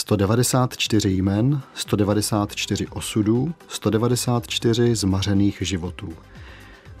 [0.00, 6.08] 194 jmen, 194 osudů, 194 zmařených životů.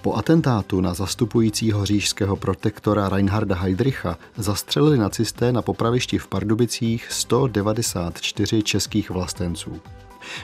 [0.02, 8.62] Po atentátu na zastupujícího říšského protektora Reinharda Heydricha zastřelili nacisté na popravišti v Pardubicích 194
[8.62, 9.80] českých vlastenců.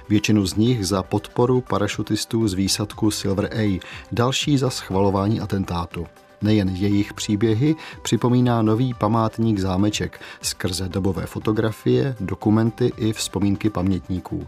[0.09, 3.81] Většinu z nich za podporu parašutistů z výsadku Silver A,
[4.13, 6.07] další za schvalování atentátu.
[6.43, 14.47] Nejen jejich příběhy připomíná nový památník zámeček skrze dobové fotografie, dokumenty i vzpomínky pamětníků.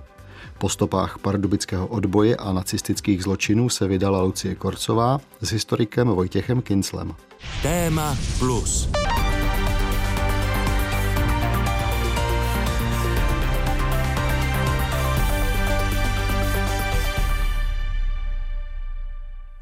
[0.59, 7.15] Po stopách pardubického odboje a nacistických zločinů se vydala Lucie Korcová s historikem Vojtěchem Kinclem.
[7.63, 8.89] Téma plus.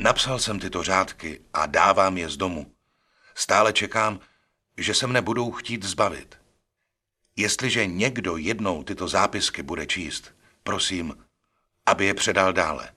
[0.06, 2.74] Napsal jsem tyto řádky a dávám je z domu.
[3.34, 4.20] Stále čekám,
[4.77, 6.38] že se mne budou chtít zbavit.
[7.37, 11.16] Jestliže někdo jednou tyto zápisky bude číst, prosím,
[11.86, 12.94] aby je předal dále,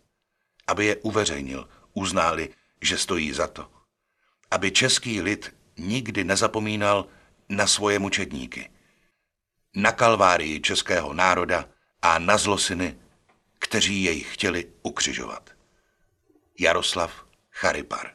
[0.67, 2.50] aby je uveřejnil, uználi,
[2.81, 3.72] že stojí za to.
[4.52, 7.06] Aby český lid nikdy nezapomínal
[7.50, 8.69] na svoje mučedníky,
[9.75, 11.66] na kalvárii českého národa
[12.02, 12.97] a na zlosiny,
[13.59, 15.59] kteří jej chtěli ukřižovat.
[16.62, 18.12] Jaroslav Charipar.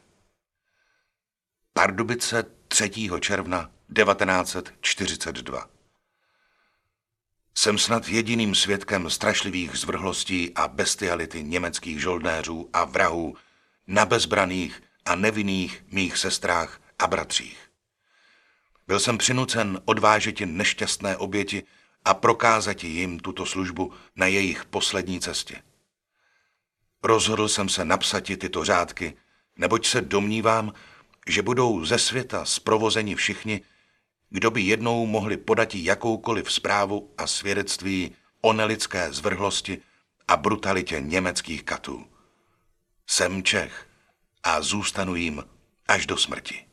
[1.73, 2.91] Pardubice 3.
[3.19, 5.69] června 1942.
[7.55, 13.37] Jsem snad jediným svědkem strašlivých zvrhlostí a bestiality německých žoldnéřů a vrahů
[13.87, 17.71] na bezbraných a nevinných mých sestrách a bratřích.
[18.87, 21.63] Byl jsem přinucen odvážet nešťastné oběti
[22.05, 25.61] a prokázat jim tuto službu na jejich poslední cestě.
[27.05, 29.13] Rozhodl jsem se napsat tyto řádky,
[29.57, 30.73] neboť se domnívám,
[31.27, 33.61] že budou ze světa zprovozeni všichni,
[34.29, 38.11] kdo by jednou mohli podat jakoukoliv zprávu a svědectví
[38.41, 39.81] o nelidské zvrhlosti
[40.27, 42.05] a brutalitě německých katů.
[43.07, 43.85] Jsem Čech
[44.43, 45.43] a zůstanu jim
[45.87, 46.65] až do smrti.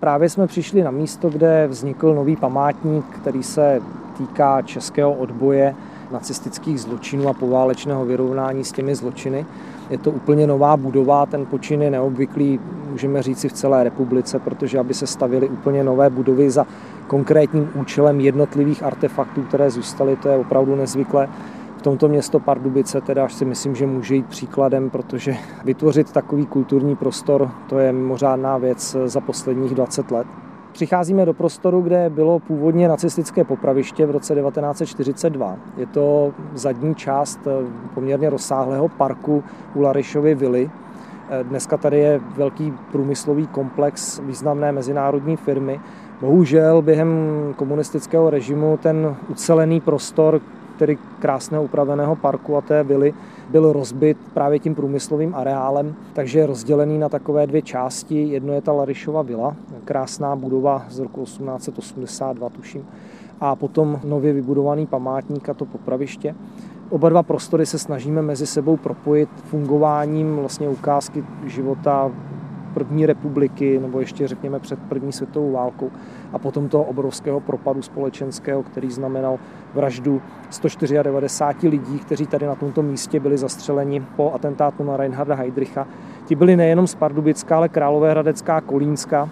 [0.00, 3.82] Právě jsme přišli na místo, kde vznikl nový památník, který se
[4.18, 5.74] týká českého odboje
[6.10, 9.46] nacistických zločinů a poválečného vyrovnání s těmi zločiny.
[9.90, 12.60] Je to úplně nová budova, ten počin je neobvyklý,
[12.90, 16.66] můžeme říci v celé republice, protože aby se stavily úplně nové budovy za
[17.06, 21.28] konkrétním účelem jednotlivých artefaktů, které zůstaly, to je opravdu nezvyklé.
[21.76, 26.46] V tomto město Pardubice teda až si myslím, že může jít příkladem, protože vytvořit takový
[26.46, 30.26] kulturní prostor, to je mimořádná věc za posledních 20 let.
[30.74, 35.56] Přicházíme do prostoru, kde bylo původně nacistické popraviště v roce 1942.
[35.76, 37.50] Je to zadní část eh,
[37.94, 40.70] poměrně rozsáhlého parku u Larišovy vily.
[41.30, 45.80] Eh, dneska tady je velký průmyslový komplex významné mezinárodní firmy.
[46.20, 47.08] Bohužel během
[47.56, 50.40] komunistického režimu ten ucelený prostor,
[50.76, 53.14] tedy krásného upraveného parku a té vily
[53.50, 58.22] byl rozbit právě tím průmyslovým areálem, takže je rozdělený na takové dvě části.
[58.22, 62.86] Jedno je ta Larišova vila, krásná budova z roku 1882, tuším,
[63.40, 66.34] a potom nově vybudovaný památník a to popraviště.
[66.90, 72.10] Oba dva prostory se snažíme mezi sebou propojit fungováním vlastně ukázky života
[72.74, 75.90] první republiky, nebo ještě řekněme před první světovou válkou
[76.32, 79.38] a potom toho obrovského propadu společenského, který znamenal
[79.74, 85.86] vraždu 194 lidí, kteří tady na tomto místě byli zastřeleni po atentátu na Reinharda Heydricha.
[86.24, 89.28] Ti byli nejenom z Pardubická, ale Královéhradecká, Kolínska,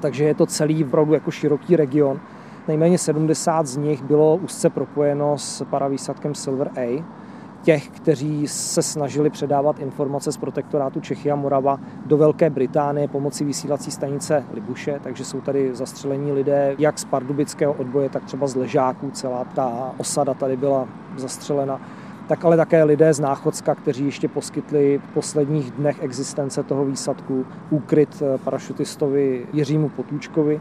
[0.00, 2.20] takže je to celý opravdu jako široký region.
[2.68, 7.04] Nejméně 70 z nich bylo úzce propojeno s paravýsadkem Silver A,
[7.62, 13.44] těch, kteří se snažili předávat informace z protektorátu Čechy a Morava do Velké Británie pomocí
[13.44, 18.56] vysílací stanice Libuše, takže jsou tady zastřelení lidé jak z pardubického odboje, tak třeba z
[18.56, 21.80] Ležáků, celá ta osada tady byla zastřelena
[22.28, 27.46] tak ale také lidé z Náchodska, kteří ještě poskytli v posledních dnech existence toho výsadku
[27.70, 30.60] úkryt parašutistovi Jiřímu Potůčkovi.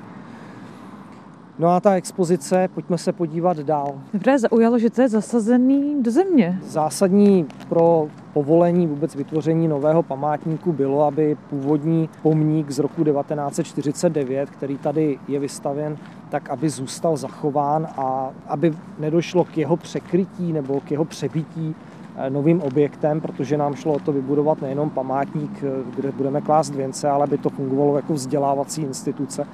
[1.60, 3.96] No a ta expozice, pojďme se podívat dál.
[4.26, 6.60] Mě zaujalo, že to je zasazený do země.
[6.64, 14.78] Zásadní pro povolení vůbec vytvoření nového památníku bylo, aby původní pomník z roku 1949, který
[14.78, 15.98] tady je vystavěn,
[16.30, 21.76] tak aby zůstal zachován a aby nedošlo k jeho překrytí nebo k jeho přebytí
[22.18, 26.76] eh, novým objektem, protože nám šlo o to vybudovat nejenom památník, eh, kde budeme klást
[26.76, 29.48] věnce, ale aby to fungovalo jako vzdělávací instituce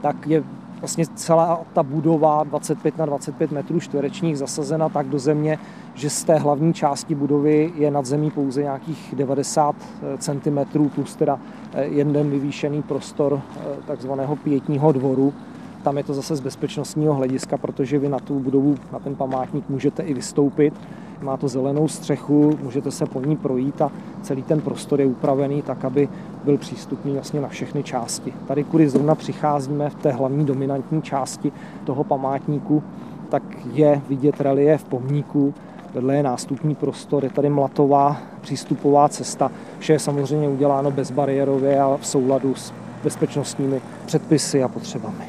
[0.00, 0.44] tak je
[0.80, 5.58] vlastně celá ta budova 25 na 25 metrů čtverečních zasazena tak do země,
[5.94, 11.16] že z té hlavní části budovy je nad zemí pouze nějakých 90 eh, cm plus
[11.16, 11.40] teda
[11.74, 15.34] eh, jeden vyvýšený prostor eh, takzvaného pětního dvoru.
[15.82, 19.68] tam je to zase z bezpečnostního hlediska, protože vy na tu budovu, na ten památník
[19.68, 20.74] můžete i vystoupit.
[21.20, 23.90] Má to zelenou střechu, můžete se po ní projít a
[24.22, 26.08] celý ten prostor je upravený tak, aby
[26.44, 28.34] byl přístupný vlastně na všechny části.
[28.48, 31.52] Tady, kudy zrovna přicházíme v té hlavní dominantní části
[31.84, 32.82] toho památníku,
[33.28, 33.42] tak
[33.72, 35.54] je vidět relief pomníku,
[35.94, 39.50] vedle je nástupní prostor, je tady mlatová přístupová cesta.
[39.78, 42.72] Vše je samozřejmě uděláno bezbariérově a v souladu s
[43.04, 45.24] bezpečnostními předpisy a potřebami.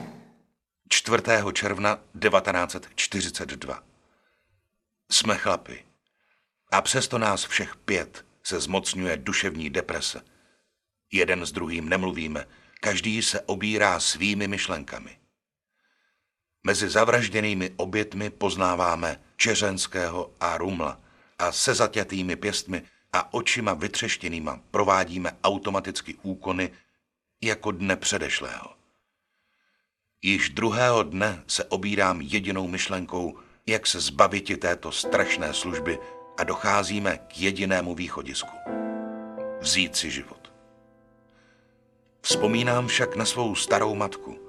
[0.89, 1.24] 4.
[1.53, 3.88] června 1942.
[5.11, 5.85] Jsme chlapi.
[6.71, 10.21] A přesto nás všech pět se zmocňuje duševní deprese.
[11.11, 12.45] Jeden s druhým nemluvíme,
[12.81, 15.19] každý se obírá svými myšlenkami.
[16.63, 21.01] Mezi zavražděnými obětmi poznáváme Čeřenského a Rumla
[21.39, 22.83] a se zaťatými pěstmi
[23.13, 26.71] a očima vytřeštěnýma provádíme automaticky úkony
[27.41, 28.75] jako dne předešlého.
[30.21, 33.39] Již druhého dne se obírám jedinou myšlenkou,
[33.69, 36.00] jak se zbaviti této strašné služby
[36.38, 38.57] a docházíme k jedinému východisku.
[39.60, 40.51] Vzít si život.
[42.21, 44.39] Vzpomínám však na svou starou matku.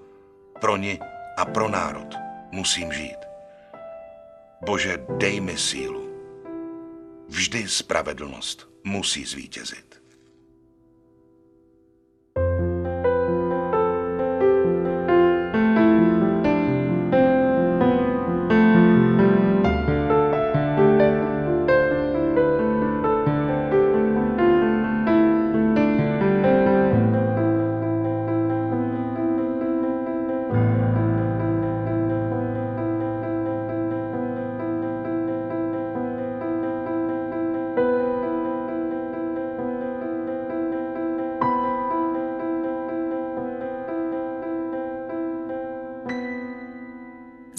[0.60, 0.98] Pro ní
[1.36, 2.14] a pro národ
[2.50, 3.18] musím žít.
[4.60, 6.10] Bože, dej mi sílu.
[7.28, 9.89] Vždy spravedlnost musí zvítězit.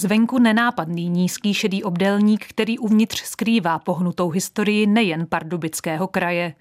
[0.02, 6.54] Zvenku nenápadný nízký šedý obdélník, který uvnitř skrývá pohnutou historii nejen pardubického kraje.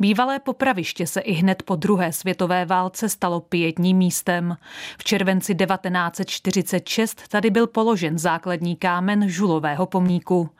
[0.00, 4.56] Bývalé popraviště se i hned po druhé světové válce stalo pětním místem.
[4.98, 10.50] V červenci 1946 tady byl položen základní kámen žulového pomníku.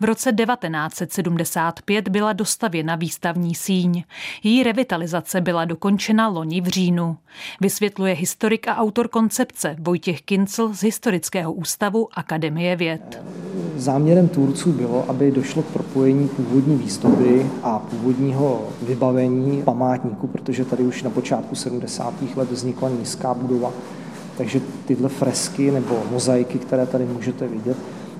[0.00, 4.04] V roce 1975 byla dostavěna výstavní síň.
[4.42, 7.16] Její revitalizace byla dokončena loni v říjnu.
[7.60, 13.22] Vysvětluje historik a autor koncepce Vojtěch Kincl z Historického ústavu ústavu Akademie věd.
[13.76, 20.82] Záměrem tvůrců bylo, aby došlo k propojení původní výzdoby a původního vybavení památníku, protože tady
[20.82, 22.14] už na počátku 70.
[22.36, 23.72] let vznikla nízká budova,
[24.36, 27.76] takže tyhle fresky nebo mozaiky, které tady můžete vidět,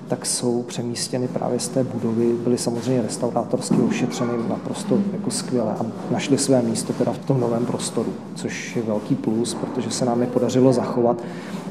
[0.07, 5.85] tak jsou přemístěny právě z té budovy, byly samozřejmě restaurátorsky ošetřeny naprosto jako skvěle a
[6.11, 10.21] našli své místo teda v tom novém prostoru, což je velký plus, protože se nám
[10.21, 11.17] je podařilo zachovat.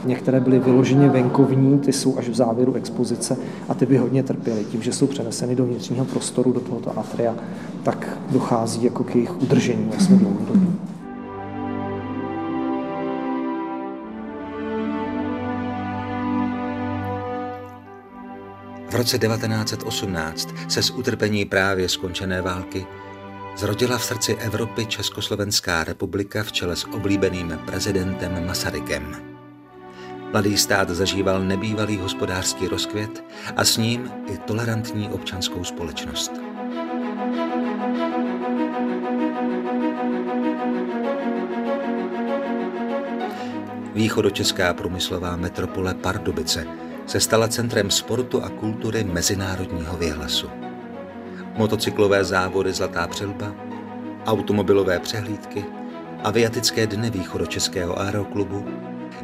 [0.04, 3.36] Některé byly vyloženě venkovní, ty jsou až v závěru expozice
[3.68, 4.64] a ty by hodně trpěly.
[4.64, 7.34] Tím, že jsou přeneseny do vnitřního prostoru, do tohoto atria,
[7.82, 10.68] tak dochází jako k jejich udržení vlastně dlouhodobě.
[18.90, 22.86] V roce 1918 se z utrpení právě skončené války
[23.56, 29.27] zrodila v srdci Evropy Československá republika v čele s oblíbeným prezidentem Masarykem.
[30.32, 33.24] Mladý stát zažíval nebývalý hospodářský rozkvět
[33.56, 36.32] a s ním i tolerantní občanskou společnost.
[43.94, 46.66] Východočeská průmyslová metropole Pardubice–
[47.08, 50.50] se stala centrem sportu a kultury mezinárodního věhlasu.
[51.56, 53.54] Motocyklové závody Zlatá přelba,
[54.26, 55.64] automobilové přehlídky,
[56.24, 58.64] aviatické dny východočeského aeroklubu,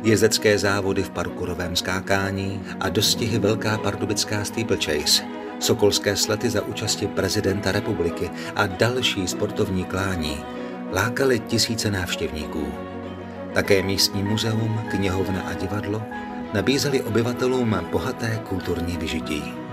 [0.04, 5.22] jezdecké závody v parkurovém skákání a dostihy Velká pardubická steeplechase,
[5.60, 10.44] sokolské slety za účasti prezidenta republiky a další sportovní klání
[10.92, 12.66] lákaly tisíce návštěvníků.
[13.52, 16.02] Také místní muzeum, knihovna a divadlo
[16.54, 19.63] nabízeli obyvatelům bohaté kulturní vyžití.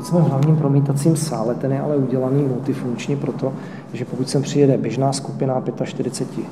[0.00, 3.52] Teď jsme v hlavním promítacím sále, ten je ale udělaný multifunkčně proto,
[3.92, 6.46] že pokud sem přijede běžná skupina 45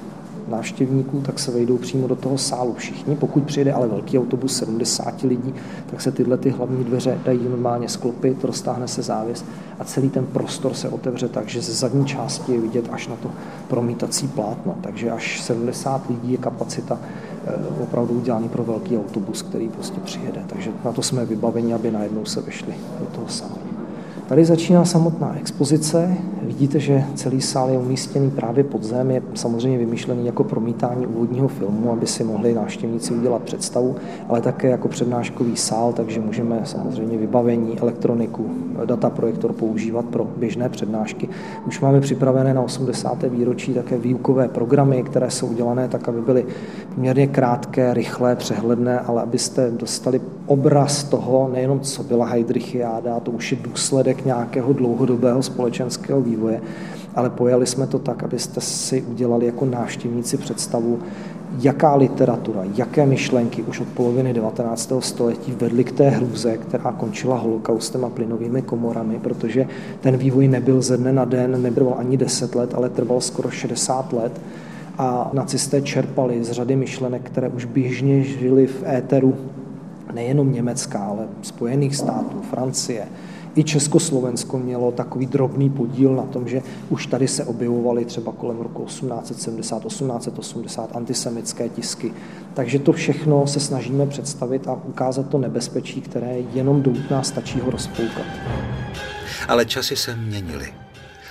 [0.48, 3.16] návštěvníků, tak se vejdou přímo do toho sálu všichni.
[3.16, 5.54] Pokud přijede ale velký autobus 70 lidí,
[5.90, 9.44] tak se tyhle ty hlavní dveře dají normálně sklopit, roztáhne se závěs
[9.78, 13.16] a celý ten prostor se otevře tak, že ze zadní části je vidět až na
[13.16, 13.30] to
[13.68, 14.74] promítací plátno.
[14.80, 16.98] Takže až 70 lidí je kapacita
[17.82, 20.44] opravdu udělaný pro velký autobus, který prostě přijede.
[20.46, 23.67] Takže na to jsme vybaveni, aby najednou se vešli do toho sálu.
[24.28, 26.16] Tady začíná samotná expozice.
[26.42, 31.49] Vidíte, že celý sál je umístěný právě pod zem, je samozřejmě vymyšlený jako promítání úvodního
[31.49, 33.97] filmu, aby si mohli návštěvníci udělat představu,
[34.28, 38.50] ale také jako přednáškový sál, takže můžeme samozřejmě vybavení, elektroniku,
[38.85, 41.28] dataprojektor používat pro běžné přednášky.
[41.66, 43.23] Už máme připravené na 80.
[43.23, 46.47] výročí také výukové programy, které jsou udělané tak, aby byly
[46.94, 53.52] poměrně krátké, rychlé, přehledné, ale abyste dostali obraz toho, nejenom co byla Heidrichiáda, to už
[53.52, 56.60] je důsledek nějakého dlouhodobého společenského vývoje,
[57.14, 60.98] ale pojali jsme to tak, abyste si udělali jako návštěvníci představu,
[61.60, 64.92] jaká literatura, jaké myšlenky už od poloviny 19.
[65.00, 69.66] století vedly k té hrůze, která končila holokaustem a plynovými komorami, protože
[70.00, 74.12] ten vývoj nebyl ze dne na den, nebyl ani 10 let, ale trval skoro 60
[74.12, 74.40] let
[74.98, 79.34] a nacisté čerpali z řady myšlenek, které už běžně žili v éteru
[80.12, 83.08] nejenom Německa, ale Spojených států, Francie,
[83.58, 88.58] i Československo mělo takový drobný podíl na tom, že už tady se objevovaly třeba kolem
[88.58, 92.12] roku 1870, 1880 antisemické tisky.
[92.54, 97.60] Takže to všechno se snažíme představit a ukázat to nebezpečí, které jenom do nás stačí
[97.60, 98.26] ho rozpoukat.
[99.48, 100.74] Ale časy se měnily.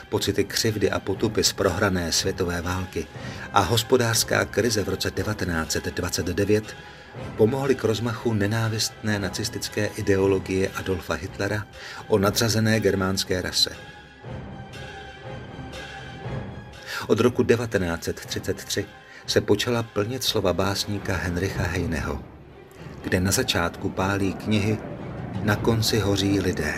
[0.10, 3.06] Pocity křivdy a potupy z prohrané světové války
[3.54, 6.64] a hospodářská krize v roce 1929
[7.38, 11.66] pomohly k rozmachu nenávistné nacistické ideologie Adolfa Hitlera
[12.08, 13.70] o nadřazené germánské rase.
[17.08, 18.86] Od roku 1933
[19.28, 22.24] se počala plnit slova básníka Henricha Heineho,
[23.02, 24.78] kde na začátku pálí knihy
[25.44, 26.74] Na konci hoří lidé.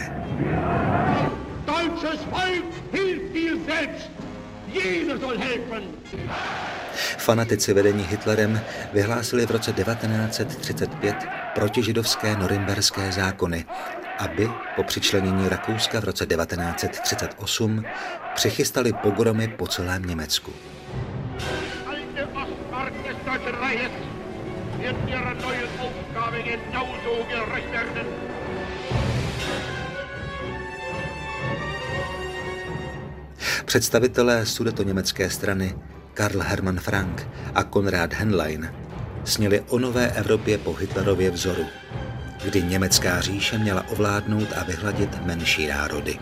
[1.65, 4.18] Deutsches Volk hilft dir selbst!
[7.17, 8.61] Fanatici vedení Hitlerem
[8.93, 11.15] vyhlásili v roce 1935
[11.55, 13.65] protižidovské norimberské zákony,
[14.17, 17.83] aby po přičlenění Rakouska v roce 1938
[18.35, 20.53] přichystali pogromy po celém Německu.
[33.69, 34.45] Představitelé
[34.83, 35.75] německé strany
[36.13, 38.73] Karl Hermann Frank a Konrad Henlein
[39.25, 41.65] sněli o nové Evropě po Hitlerově vzoru,
[42.43, 46.19] kdy německá říše měla ovládnout a vyhladit menší národy.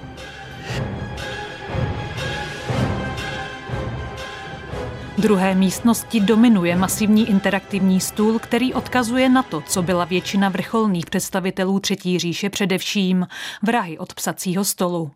[5.18, 11.80] Druhé místnosti dominuje masivní interaktivní stůl, který odkazuje na to, co byla většina vrcholných představitelů
[11.80, 13.28] Třetí říše především
[13.64, 15.12] vrahy od psacího stolu.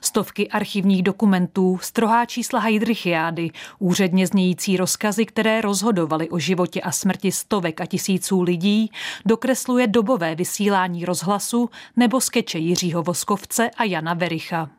[0.00, 7.32] Stovky archivních dokumentů, strohá čísla Heidrichiády, úředně znějící rozkazy, které rozhodovaly o životě a smrti
[7.32, 8.90] stovek a tisíců lidí,
[9.26, 14.70] dokresluje dobové vysílání rozhlasu nebo skeče Jiřího Voskovce a Jana Vericha.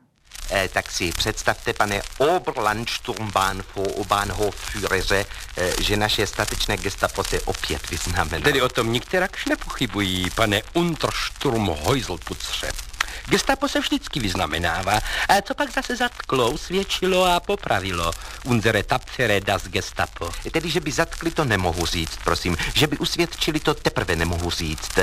[0.52, 5.26] Eh, tak si představte, pane Oberlandsturmbahn u Bahnhof Führeře,
[5.58, 8.44] eh, že naše statečné gestapo se opět vyznamenalo.
[8.44, 12.87] Tedy o tom nikterakž nepochybují, pane Untersturmhäuselputře.
[13.30, 15.00] Gestapo se vždycky vyznamenává.
[15.30, 18.12] A co pak zase zatklo, usvědčilo a popravilo?
[18.44, 20.32] Unsere tapfere das Gestapo.
[20.52, 22.58] Tedy, že by zatkli, to nemohu říct, prosím.
[22.74, 25.00] Že by usvědčili, to teprve nemohu říct.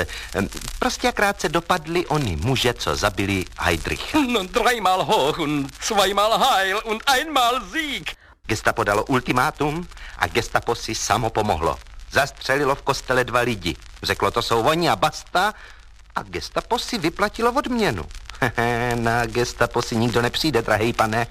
[0.79, 4.19] Prostě akrát se dopadli oni muže, co zabili Heidricha.
[4.35, 8.15] No, dreimal hoch und zweimal heil und einmal Sieg.
[8.47, 11.79] Gestapo dalo ultimátum a gestapo si samo pomohlo.
[12.11, 13.75] Zastřelilo v kostele dva lidi.
[14.03, 15.53] Řeklo, to jsou oni a basta
[16.15, 18.05] a gestapo si vyplatilo odměnu.
[18.95, 21.27] Na gestapo si nikdo nepřijde, drahý pane.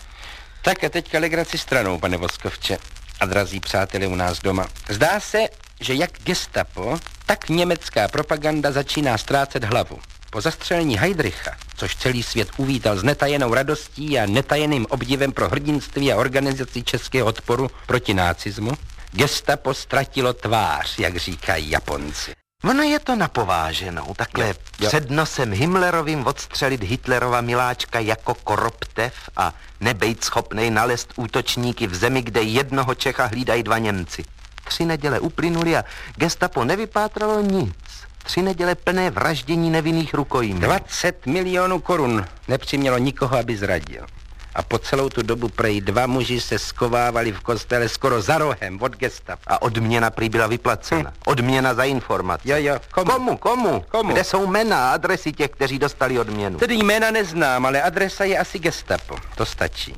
[0.62, 2.78] Tak a teďka legraci stranou, pane Voskovče.
[3.20, 4.66] A drazí přáteli u nás doma.
[4.88, 5.38] Zdá se,
[5.80, 9.98] že jak gestapo, tak německá propaganda začíná ztrácet hlavu.
[10.30, 16.12] Po zastřelení Heidricha, což celý svět uvítal s netajenou radostí a netajeným obdivem pro hrdinství
[16.12, 18.72] a organizaci českého odporu proti nácismu,
[19.12, 22.43] gestapo ztratilo tvář, jak říkají Japonci.
[22.64, 24.88] Ono je to napováženou, takhle jo, jo.
[24.88, 32.22] před nosem Himmlerovým odstřelit Hitlerova miláčka jako koroptev a nebejt schopnej nalest útočníky v zemi,
[32.22, 34.24] kde jednoho Čecha hlídají dva Němci.
[34.64, 35.84] Tři neděle uplynuly a
[36.16, 37.74] gestapo nevypátralo nic.
[38.22, 40.60] Tři neděle plné vraždění nevinných rukojmí.
[40.60, 44.06] 20 milionů korun nepřimělo nikoho, aby zradil
[44.54, 48.78] a po celou tu dobu prej dva muži se skovávali v kostele skoro za rohem
[48.82, 49.38] od gestav.
[49.46, 51.10] A odměna prý byla vyplacena.
[51.10, 51.20] Hm.
[51.26, 52.48] Odměna za informace.
[52.48, 52.74] Jo, jo.
[52.90, 53.10] Komu?
[53.12, 53.36] Komu?
[53.36, 53.84] Komu?
[53.90, 54.12] Komu?
[54.12, 56.58] Kde jsou jména a adresy těch, kteří dostali odměnu?
[56.58, 59.16] Tedy jména neznám, ale adresa je asi gestapo.
[59.36, 59.94] To stačí.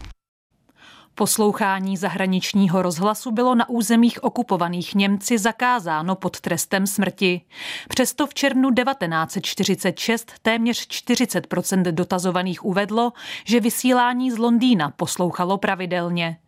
[1.19, 7.41] Poslouchání zahraničního rozhlasu bylo na územích okupovaných Němci zakázáno pod trestem smrti.
[7.89, 13.13] Přesto v červnu 1946 téměř 40% dotazovaných uvedlo,
[13.45, 16.39] že vysílání z Londýna poslouchalo pravidelně.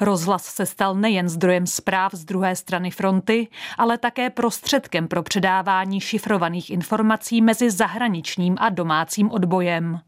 [0.00, 6.00] Rozhlas se stal nejen zdrojem zpráv z druhé strany fronty, ale také prostředkem pro předávání
[6.00, 10.00] šifrovaných informací mezi zahraničním a domácím odbojem.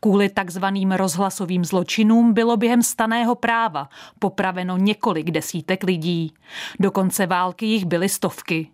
[0.00, 3.88] Kvůli takzvaným rozhlasovým zločinům bylo během staného práva
[4.18, 6.34] popraveno několik desítek lidí.
[6.80, 8.70] Do konce války jich byly stovky.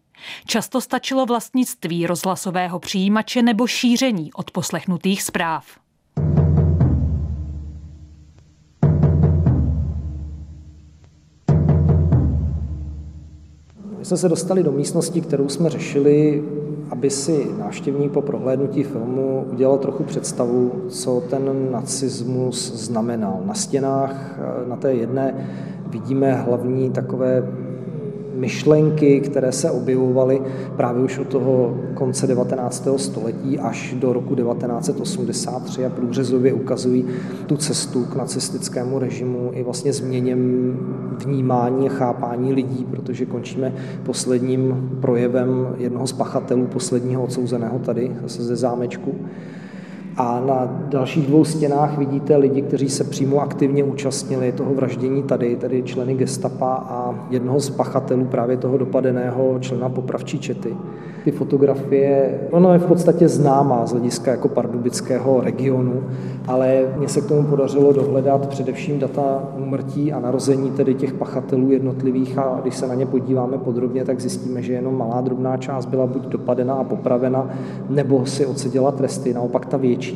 [0.46, 5.87] Často stačilo vlastnictví rozhlasového přijímače nebo šíření od poslechnutých zpráv.
[13.98, 16.44] My jsme se dostali do místnosti, kterou jsme řešili,
[16.90, 23.40] aby si návštěvník po prohlédnutí filmu udělal trochu představu, co ten nacismus znamenal.
[23.44, 24.38] Na stěnách
[24.68, 25.48] na té jedné
[25.90, 27.42] vidíme hlavní takové
[28.38, 30.42] myšlenky, které se objevovaly
[30.76, 32.88] právě už od toho konce 19.
[32.96, 37.04] století až do roku 1983 a průřezově ukazují
[37.46, 40.72] tu cestu k nacistickému režimu i vlastně změněm
[41.24, 48.42] vnímání a chápání lidí, protože končíme posledním projevem jednoho z pachatelů, posledního odsouzeného tady, zase
[48.44, 49.14] ze zámečku.
[50.18, 55.56] A na dalších dvou stěnách vidíte lidi, kteří se přímo aktivně účastnili toho vraždění tady,
[55.56, 60.76] tedy členy gestapa a jednoho z pachatelů právě toho dopadeného člena popravčí čety.
[61.24, 66.02] Ty fotografie, ono je v podstatě známá z hlediska jako pardubického regionu,
[66.46, 71.70] ale mně se k tomu podařilo dohledat především data úmrtí a narození tedy těch pachatelů
[71.70, 75.86] jednotlivých a když se na ně podíváme podrobně, tak zjistíme, že jenom malá drobná část
[75.86, 77.50] byla buď dopadena a popravena,
[77.88, 79.34] nebo si odseděla tresty.
[79.34, 80.07] Naopak ta větší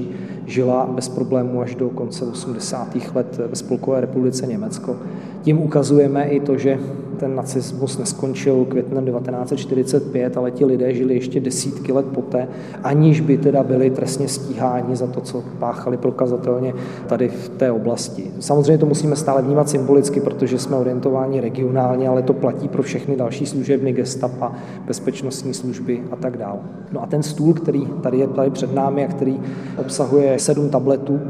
[0.47, 2.97] žila bez problémů až do konce 80.
[3.15, 4.97] let ve Spolkové republice Německo.
[5.43, 6.79] Tím ukazujeme i to, že
[7.17, 12.49] ten nacismus neskončil květnem 1945, ale ti lidé žili ještě desítky let poté,
[12.83, 16.75] aniž by teda byli trestně stíháni za to, co páchali prokazatelně
[17.07, 18.31] tady v té oblasti.
[18.41, 23.17] Samozřejmě to musíme stále vnímat symbolicky, protože jsme orientováni regionálně, ale to platí pro všechny
[23.17, 24.53] další služebny gestapa,
[24.87, 26.59] bezpečnostní služby a tak dále.
[26.93, 29.41] No a ten stůl, který tady je tady před námi a který
[29.79, 31.21] obsahuje sedm tabletů,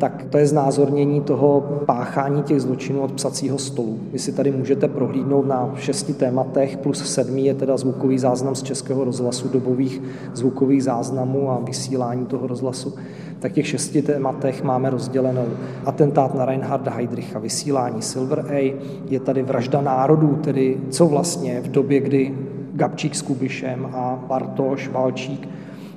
[0.00, 3.98] tak to je znázornění toho páchání těch zločinů od psacího stolu.
[4.12, 8.62] Vy si tady můžete prohlídnout na šesti tématech, plus sedmý je teda zvukový záznam z
[8.62, 10.02] českého rozhlasu, dobových
[10.34, 12.94] zvukových záznamů a vysílání toho rozhlasu.
[13.38, 15.46] Tak těch šesti tématech máme rozdělenou
[15.86, 18.76] atentát na Reinharda Heydricha, vysílání Silver A,
[19.08, 22.34] je tady vražda národů, tedy co vlastně v době, kdy
[22.74, 25.48] Gabčík s Kubišem a Bartoš, Valčík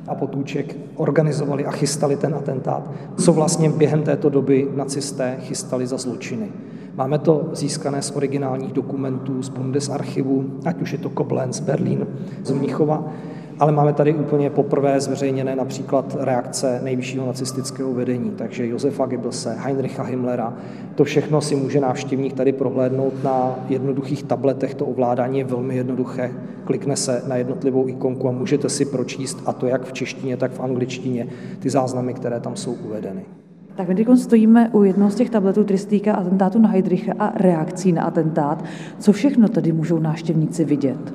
[0.08, 5.98] a Potůček organizovali a chystali ten atentát, co vlastně během této doby nacisté chystali za
[5.98, 6.50] zločiny.
[6.96, 12.08] Máme to získané z originálních dokumentů z Bundesarchivu, ať už je to Koblenz, Berlín,
[12.44, 13.14] z Mnichova,
[13.60, 20.04] ale máme tady úplně poprvé zveřejněné například reakce nejvyššího nacistického vedení, takže Josefa Goebbelse, Heinricha
[20.04, 20.54] Himmlera.
[20.96, 24.74] To všechno si může návštěvník tady prohlédnout na jednoduchých tabletech.
[24.76, 26.32] To ovládání je velmi jednoduché.
[26.64, 30.52] Klikne se na jednotlivou ikonku a můžete si pročíst, a to jak v češtině, tak
[30.52, 31.28] v angličtině,
[31.60, 33.22] ty záznamy, které tam jsou uvedeny.
[33.76, 37.14] Tak my teď stojíme u jednoho z těch tabletů, který se týká atentátu na Heidricha
[37.20, 38.64] a reakcí na atentát.
[39.00, 41.14] Co všechno tady můžou návštěvníci vidět?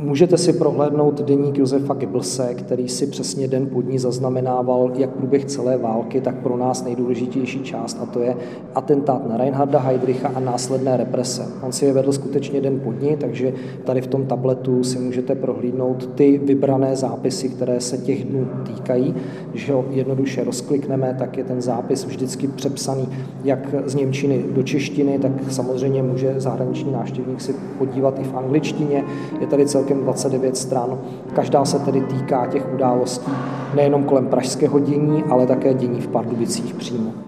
[0.00, 5.44] Můžete si prohlédnout deník Josefa Goebbelse, který si přesně den pod ní zaznamenával jak průběh
[5.44, 8.36] celé války, tak pro nás nejdůležitější část, a to je
[8.74, 11.46] atentát na Reinharda Heydricha a následné represe.
[11.62, 13.52] On si je vedl skutečně den pod ní, takže
[13.84, 19.14] tady v tom tabletu si můžete prohlídnout ty vybrané zápisy, které se těch dnů týkají.
[19.50, 23.08] Když ho jednoduše rozklikneme, tak je ten zápis vždycky přepsaný
[23.44, 29.04] jak z Němčiny do češtiny, tak samozřejmě může zahraniční návštěvník si podívat i v angličtině.
[29.40, 30.98] Je tady celkem celkem 29 stran.
[31.34, 33.32] Každá se tedy týká těch událostí
[33.74, 37.27] nejenom kolem pražského dění, ale také dění v Pardubicích přímo.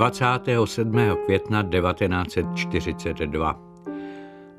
[0.00, 0.96] 27.
[1.26, 3.60] května 1942.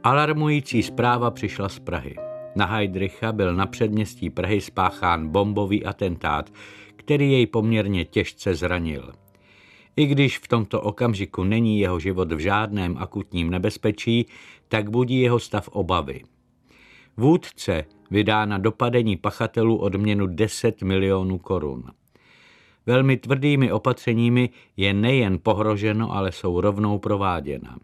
[0.03, 2.15] Alarmující zpráva přišla z Prahy.
[2.55, 6.49] Na Heidricha byl na předměstí Prahy spáchán bombový atentát,
[6.95, 9.13] který jej poměrně těžce zranil.
[9.95, 14.25] I když v tomto okamžiku není jeho život v žádném akutním nebezpečí,
[14.67, 16.21] tak budí jeho stav obavy.
[17.17, 21.83] Vůdce vydá na dopadení pachatelů odměnu 10 milionů korun.
[22.85, 27.77] Velmi tvrdými opatřeními je nejen pohroženo, ale jsou rovnou prováděna.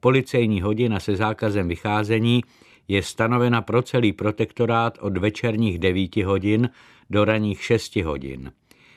[0.00, 2.42] Policejní hodina se zákazem vycházení
[2.88, 6.70] je stanovena pro celý protektorát od večerních 9 hodin
[7.10, 8.52] do raných 6 hodin.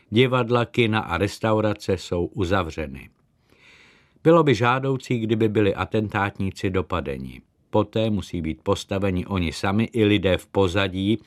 [0.10, 3.10] Divadla, kina a restaurace jsou uzavřeny.
[4.23, 7.41] Bylo by žádoucí, kdyby byli atentátníci dopadeni.
[7.69, 11.17] Poté musí být postaveni oni sami i lidé v pozadí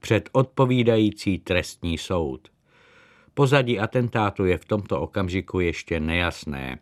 [0.00, 2.51] před odpovídající trestní soud.
[3.34, 6.78] Pozadí atentátu je v tomto okamžiku ještě nejasné,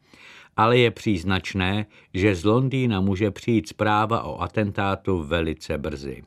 [0.57, 6.23] ale je příznačné, že z Londýna může přijít zpráva o atentátu velice brzy.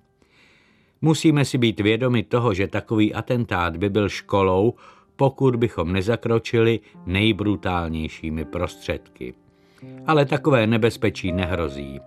[1.01, 4.73] Musíme si být vědomi toho, že takový atentát by byl školou,
[5.15, 9.33] pokud bychom nezakročili nejbrutálnějšími prostředky.
[10.07, 11.99] Ale takové nebezpečí nehrozí.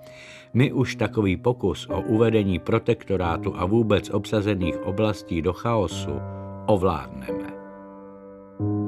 [0.55, 6.21] My už takový pokus o uvedení protektorátu a vůbec obsazených oblastí do chaosu
[6.67, 7.56] ovládneme.
[8.59, 8.86] thank you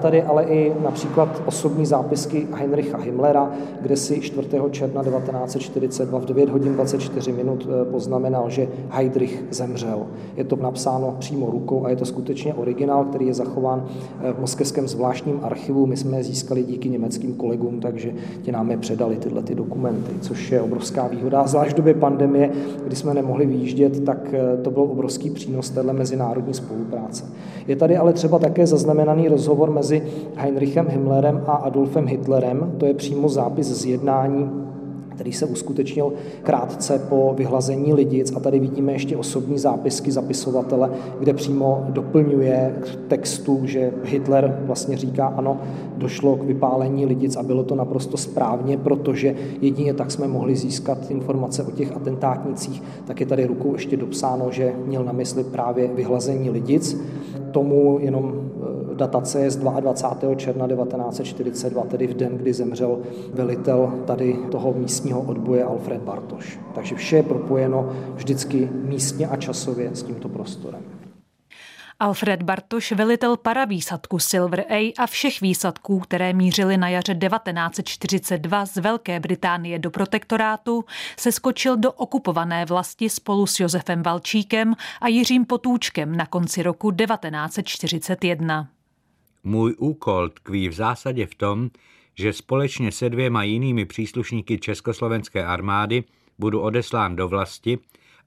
[0.00, 4.48] tady ale i například osobní zápisky Heinricha Himmlera, kde si 4.
[4.70, 10.06] června 1942 v 9 hodin 24 minut eh, poznamenal, že Heydrich zemřel.
[10.36, 13.86] Je to napsáno přímo rukou a je to skutečně originál, který je zachován
[14.20, 15.86] eh, v moskevském zvláštním archivu.
[15.86, 20.12] My jsme je získali díky německým kolegům, takže ti nám je předali tyhle ty dokumenty,
[20.20, 21.46] což je obrovská výhoda.
[21.46, 22.50] Zvlášť v době pandemie,
[22.86, 27.24] kdy jsme nemohli vyjíždět, tak eh, to byl obrovský přínos téhle mezinárodní spolupráce.
[27.66, 30.02] Je tady ale třeba také zaznamenaný rozhovor mezi mezi
[30.36, 32.74] Heinrichem Himmlerem a Adolfem Hitlerem.
[32.78, 34.50] To je přímo zápis z jednání
[35.20, 38.32] který se uskutečnil krátce po vyhlazení lidic.
[38.36, 44.96] A tady vidíme ještě osobní zápisky zapisovatele, kde přímo doplňuje k textu, že Hitler vlastně
[44.96, 45.60] říká, ano,
[45.96, 51.10] došlo k vypálení lidic a bylo to naprosto správně, protože jedině tak jsme mohli získat
[51.10, 52.82] informace o těch atentátnicích.
[53.04, 57.00] Tak je tady rukou ještě dopsáno, že měl na mysli právě vyhlazení lidic.
[57.50, 58.49] Tomu jenom
[58.94, 60.34] datace je z 22.
[60.34, 62.98] června 1942, tedy v den, kdy zemřel
[63.34, 66.60] velitel tady toho místního odboje Alfred Bartoš.
[66.74, 70.99] Takže vše je propojeno vždycky místně a časově s tímto prostorem.
[72.00, 78.76] Alfred Bartoš, velitel paravýsadku Silver A a všech výsadků, které mířily na jaře 1942 z
[78.76, 80.84] Velké Británie do protektorátu,
[81.18, 86.90] se skočil do okupované vlasti spolu s Josefem Valčíkem a Jiřím Potůčkem na konci roku
[86.90, 88.68] 1941.
[89.44, 91.70] Můj úkol tkví v zásadě v tom,
[92.14, 96.04] že společně se dvěma jinými příslušníky Československé armády
[96.38, 97.78] budu odeslán do vlasti,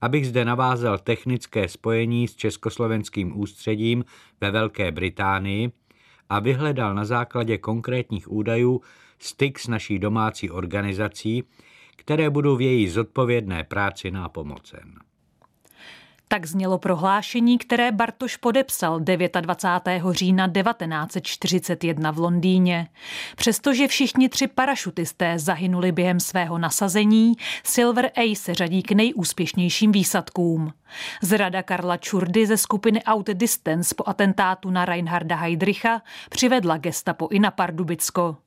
[0.03, 4.05] abych zde navázal technické spojení s československým ústředím
[4.41, 5.71] ve Velké Británii
[6.29, 8.81] a vyhledal na základě konkrétních údajů
[9.19, 11.43] styk s naší domácí organizací,
[11.95, 14.93] které budou v její zodpovědné práci nápomocen.
[16.33, 20.03] Tak znělo prohlášení, které Bartoš podepsal 29.
[20.11, 22.87] října 1941 v Londýně.
[23.35, 30.73] Přestože všichni tři parašutisté zahynuli během svého nasazení, Silver A se řadí k nejúspěšnějším výsadkům.
[31.21, 37.39] Zrada Karla Čurdy ze skupiny Out Distance po atentátu na Reinharda Heydricha přivedla gestapo i
[37.39, 38.37] na Pardubicko.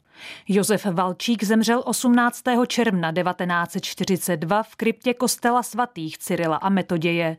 [0.48, 2.42] Josef Valčík zemřel 18.
[2.66, 7.37] června 1942 v kryptě kostela svatých Cyrila a Metoděje.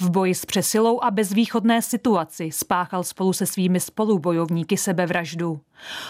[0.00, 5.60] V boji s přesilou a bezvýchodné situaci spáchal spolu se svými spolubojovníky sebevraždu.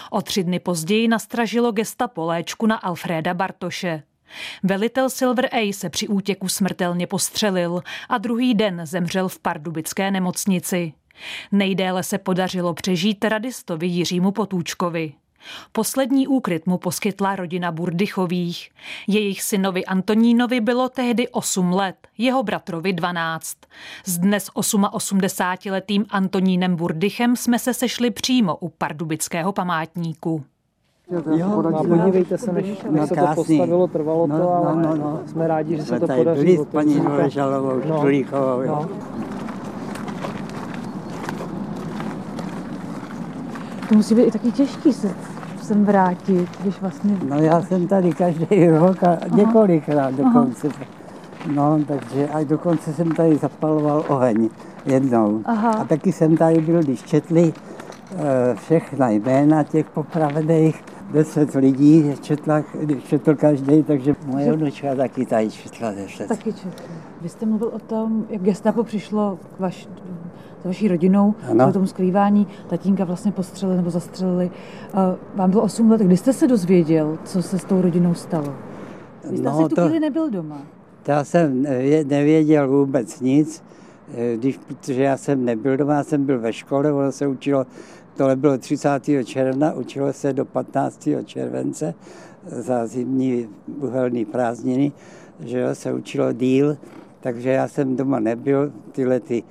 [0.09, 4.03] O tři dny později nastražilo gestapo léčku na Alfreda Bartoše.
[4.63, 10.93] Velitel Silver A se při útěku smrtelně postřelil a druhý den zemřel v pardubické nemocnici.
[11.51, 15.13] Nejdéle se podařilo přežít radistovi Jiřímu Potůčkovi.
[15.71, 18.69] Poslední úkryt mu poskytla rodina Burdychových.
[19.07, 23.57] Jejich synovi Antonínovi bylo tehdy 8 let, jeho bratrovi 12.
[24.05, 30.43] S dnes 88-letým Antonínem Burdychem jsme se sešli přímo u pardubického památníku.
[31.35, 34.81] Jo, no, podívejte se, než, než no, se to postavilo, trvalo no, to, ale no,
[34.81, 35.21] no, no.
[35.25, 36.35] jsme rádi, že se to podařilo.
[36.35, 38.03] Byli s paní Žalovou, no,
[38.65, 38.89] no.
[43.93, 45.11] To musí být i taky těžký se
[45.61, 47.17] sem vrátit, když vlastně...
[47.29, 50.67] No já jsem tady každý rok a několikrát dokonce.
[50.67, 50.85] Aha.
[51.55, 54.49] No, takže a dokonce jsem tady zapaloval oheň
[54.85, 55.41] jednou.
[55.45, 55.71] Aha.
[55.71, 57.53] A taky jsem tady byl, když četli
[58.53, 62.63] všechna jména těch popravených, deset lidí četla,
[63.07, 66.27] četl každý, takže moje vnučka taky tady četla deset.
[66.27, 66.85] Taky četla.
[67.21, 69.87] Vy jste mluvil o tom, jak gestapo přišlo k vaš,
[70.63, 71.69] s vaší rodinou, ano.
[71.69, 72.47] o tom skrývání.
[72.67, 74.51] Tatínka vlastně postřelili nebo zastřelili.
[75.35, 76.01] Vám bylo 8 let.
[76.01, 78.53] Kdy jste se dozvěděl, co se s tou rodinou stalo?
[79.29, 80.61] Vy jste no, asi tu to, chvíli nebyl doma.
[81.07, 81.61] Já jsem
[82.03, 83.63] nevěděl vůbec nic,
[84.13, 87.65] eh, když, protože já jsem nebyl doma, já jsem byl ve škole, ono se učilo,
[88.17, 89.23] tohle bylo 30.
[89.23, 91.09] června, učilo se do 15.
[91.25, 91.93] července
[92.47, 93.49] za zimní
[93.79, 94.91] uhelný prázdniny,
[95.39, 96.77] že jo, se učilo díl,
[97.19, 99.43] takže já jsem doma nebyl, tyhle ty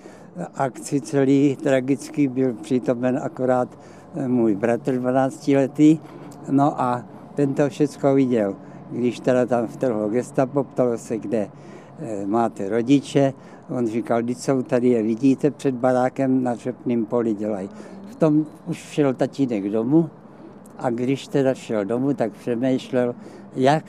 [0.55, 3.69] akci celý tragický byl přítomen akorát
[4.15, 5.99] eh, můj bratr 12 letý,
[6.51, 8.57] no a ten to všechno viděl.
[8.91, 11.49] Když teda tam vtrhlo gestapo, ptalo se, kde
[11.99, 13.33] eh, máte rodiče,
[13.69, 17.69] on říkal, když jsou tady je vidíte před barákem na řepném poli dělají.
[18.11, 20.11] V tom už šel tatínek domů
[20.79, 23.15] a když teda šel domů, tak přemýšlel,
[23.57, 23.85] jak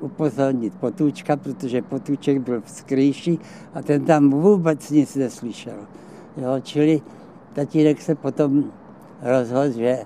[0.00, 3.38] upozornit potůčka, protože potůček byl v skrýši
[3.74, 5.78] a ten tam vůbec nic neslyšel.
[6.36, 7.00] Jo, čili
[7.52, 8.64] tatínek se potom
[9.22, 9.98] rozhodl, že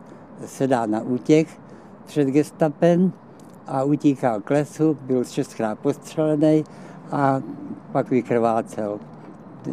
[0.47, 1.49] se dá na útěk
[2.07, 3.13] před gestapem
[3.67, 6.65] a utíkal k lesu, byl šestkrát postřelený
[7.11, 7.41] a
[7.93, 9.01] pak vykrvácel,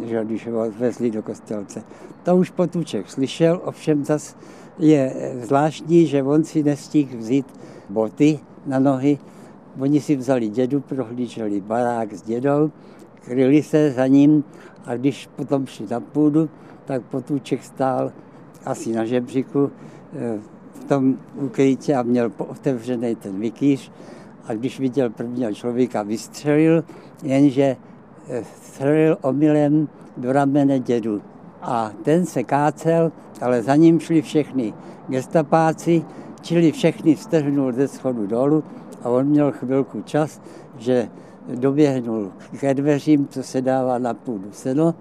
[0.03, 1.83] že, když ho vezli do kostelce.
[2.23, 4.35] To už potůček slyšel, ovšem zas
[4.79, 7.45] je zvláštní, že on si nestihl vzít
[7.89, 9.17] boty na nohy,
[9.79, 12.71] Oni si vzali dědu, prohlíželi barák s dědou,
[13.21, 14.43] kryli se za ním
[14.85, 16.49] a když potom šli na půdu,
[16.85, 18.11] tak potůček stál
[18.65, 19.71] asi na žebříku
[20.15, 20.39] eh,
[20.73, 23.91] v tom ukrytě a měl otevřený ten vykýř
[24.47, 26.83] a když viděl prvního člověka, vystřelil,
[27.23, 27.77] jenže
[28.29, 29.87] eh, střelil omylem
[30.17, 31.21] do ramene dědu.
[31.61, 33.11] A ten se kácel,
[33.41, 34.73] ale za ním šli všechny
[35.07, 36.05] gestapáci,
[36.41, 38.63] čili všechny strhnul ze schodu dolů
[39.03, 40.41] a on měl chvilku čas,
[40.77, 41.09] že
[41.55, 44.95] doběhnul ke dveřím, co se dává na půdu seno,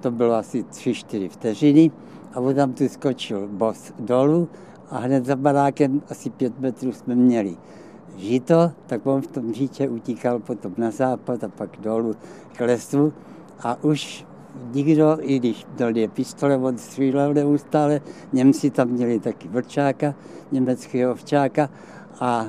[0.00, 1.90] to bylo asi 3-4 vteřiny.
[2.34, 4.48] A on tam tu skočil bos dolů
[4.90, 7.56] a hned za barákem asi 5 metrů jsme měli
[8.16, 12.14] žito, tak on v tom žítě utíkal potom na západ a pak dolů
[12.56, 13.12] k lesu.
[13.62, 14.26] A už
[14.74, 18.00] nikdo, i když dal je pistole, on střílel neustále,
[18.32, 20.14] Němci tam měli taky vlčáka,
[20.52, 21.70] německého ovčáka
[22.20, 22.46] a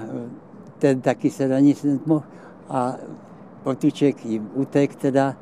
[0.79, 2.23] ten taky se na nic nemohl
[2.69, 2.95] a
[3.63, 5.35] potuček jim utek teda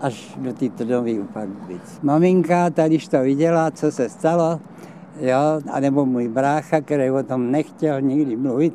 [0.00, 2.00] až do té trnový Pardubic.
[2.02, 4.60] Maminka tady, když to viděla, co se stalo,
[5.20, 8.74] jo, anebo můj brácha, který o tom nechtěl nikdy mluvit,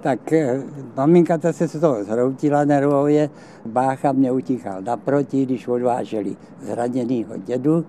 [0.00, 0.62] tak eh,
[0.96, 3.30] maminka ta se z toho zhroutila nervově,
[3.66, 7.84] bácha mě utíkal naproti, když odváželi zraněnýho dědu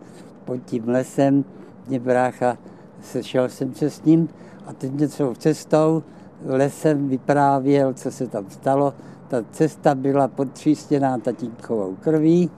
[0.45, 1.45] pod tím lesem,
[1.87, 2.57] mě brácha,
[3.01, 4.29] sešel jsem se s ním
[4.67, 6.03] a teď něco cestou
[6.45, 8.93] lesem vyprávěl, co se tam stalo.
[9.27, 12.49] Ta cesta byla podtřístěná tatínkovou krví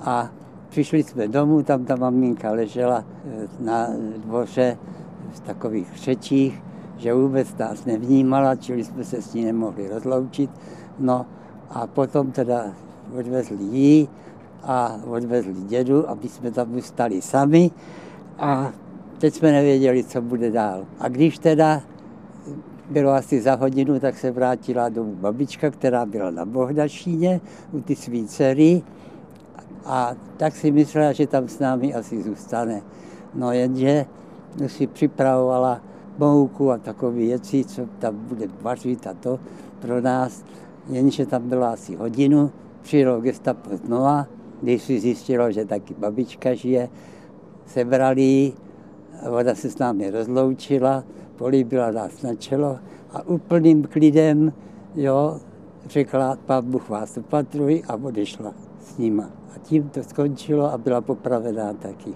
[0.00, 0.30] a
[0.68, 4.78] přišli jsme domů, tam ta maminka ležela eh, na dvoře
[5.32, 6.62] v takových řečích,
[6.96, 10.50] že vůbec nás nevnímala, čili jsme se s ní nemohli rozloučit.
[10.98, 11.26] No
[11.70, 12.64] a potom teda
[13.18, 14.08] odvezli jí
[14.62, 17.70] a odvezli dědu a my jsme tam zůstali sami
[18.38, 18.72] a
[19.18, 20.84] teď jsme nevěděli, co bude dál.
[21.00, 21.82] A když teda
[22.90, 27.40] bylo asi za hodinu, tak se vrátila domů babička, která byla na Bohdašíně
[27.72, 28.82] u ty svý dcery
[29.84, 32.82] a tak si myslela, že tam s námi asi zůstane.
[33.34, 34.06] No jenže
[34.66, 35.80] si připravovala
[36.18, 39.38] mouku a takové věci, co tam bude vařit a to
[39.80, 40.44] pro nás.
[40.88, 42.50] Jenže tam byla asi hodinu,
[42.82, 44.26] přijelo gestapo znova,
[44.62, 46.88] když si zjistilo, že taky babička žije,
[47.66, 48.52] sebrali
[49.30, 51.04] ona se s námi rozloučila,
[51.40, 52.76] políbila nás na čelo
[53.12, 54.52] a úplným klidem,
[54.94, 55.40] jo,
[55.88, 59.24] řekla, pán Bůh vás opatruj a odešla s nima.
[59.24, 62.12] A tím to skončilo a byla popravená taky.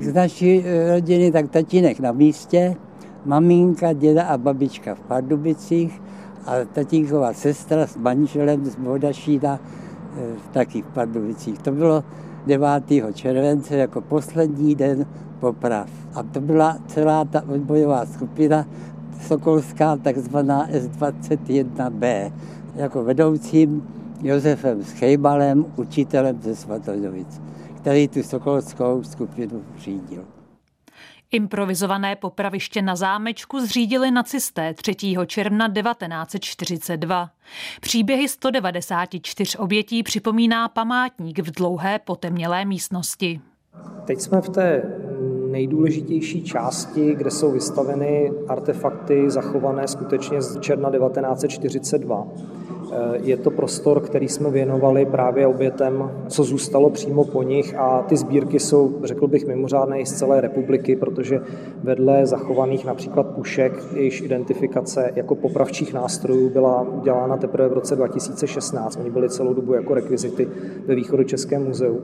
[0.00, 2.76] Z naší eh, rodiny tak tatínek na místě,
[3.24, 6.02] maminka, děda a babička v Pardubicích
[6.46, 10.20] a tatínková sestra s manželem z Bodašína eh,
[10.52, 11.58] taky v Pardubicích.
[11.58, 12.04] To bylo
[12.46, 12.68] 9.
[13.14, 15.06] července jako poslední den
[15.40, 15.90] poprav.
[16.14, 18.66] A to byla celá ta odbojová skupina
[19.20, 22.32] Sokolská, takzvaná S21B,
[22.74, 23.88] jako vedoucím
[24.22, 27.40] Josefem Schejbalem, učitelem ze Svatojovic,
[27.76, 30.22] který tu Sokolskou skupinu řídil.
[31.34, 34.94] Improvizované popraviště na zámečku zřídili nacisté 3.
[35.26, 37.30] června 1942.
[37.80, 43.40] Příběhy 194 obětí připomíná památník v dlouhé potemnělé místnosti.
[44.04, 44.82] Teď jsme v té
[45.50, 52.26] nejdůležitější části, kde jsou vystaveny artefakty zachované skutečně z června 1942.
[52.94, 58.02] Eh, je to prostor, který jsme věnovali právě obětem, co zůstalo přímo po nich a
[58.02, 61.40] ty sbírky jsou, řekl bych, mimořádné i z celé republiky, protože
[61.82, 68.96] vedle zachovaných například pušek, jejichž identifikace jako popravčích nástrojů byla udělána teprve v roce 2016.
[69.00, 70.48] Oni byli celou dobu jako rekvizity
[70.86, 72.00] ve východu Českém muzeu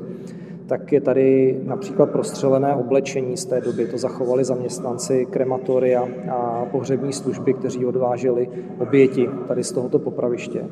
[0.69, 3.87] tak je tady například prostřelené oblečení z té doby.
[3.87, 10.65] To zachovali zaměstnanci krematoria a pohřební služby, kteří odváželi oběti tady z tohoto popraviště.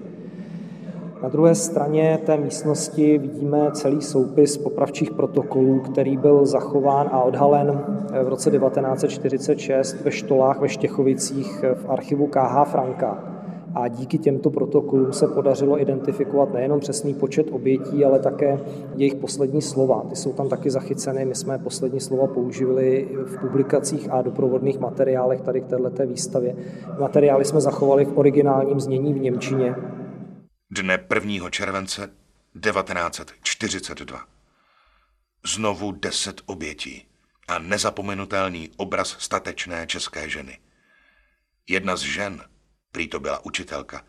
[1.23, 7.81] Na druhé straně té místnosti vidíme celý soupis popravčích protokolů, který byl zachován a odhalen
[8.25, 13.36] v roce 1946 ve Štolách ve Štěchovicích v archivu KH Franka
[13.77, 18.61] a díky těmto protokolům se podařilo identifikovat nejenom přesný počet obětí, ale také
[18.97, 20.03] jejich poslední slova.
[20.11, 25.41] Ty jsou tam taky zachyceny, my jsme poslední slova použili v publikacích a doprovodných materiálech
[25.41, 26.57] tady k této výstavě.
[27.01, 29.75] Materiály jsme zachovali v originálním znění v Němčině.
[30.71, 31.51] Dne 1.
[31.51, 32.11] července
[32.61, 34.19] 1942.
[35.55, 37.05] Znovu deset obětí
[37.49, 40.59] a nezapomenutelný obraz statečné české ženy.
[41.69, 42.41] Jedna z žen,
[42.97, 44.05] prý to byla učitelka,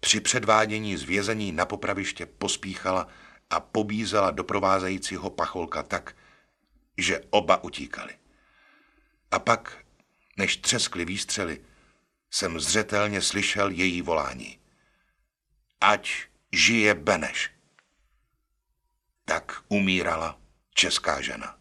[0.00, 3.08] při předvádění zvězení na popraviště pospíchala
[3.50, 6.16] a pobízela doprovázejícího pacholka tak,
[6.98, 8.12] že oba utíkali.
[9.30, 9.84] A pak,
[10.38, 11.60] než třeskly výstřely,
[12.30, 14.58] jsem zřetelně slyšel její volání.
[15.80, 16.10] Ať
[16.52, 17.50] žije Beneš.
[19.24, 20.38] Tak umírala
[20.74, 21.56] česká žena.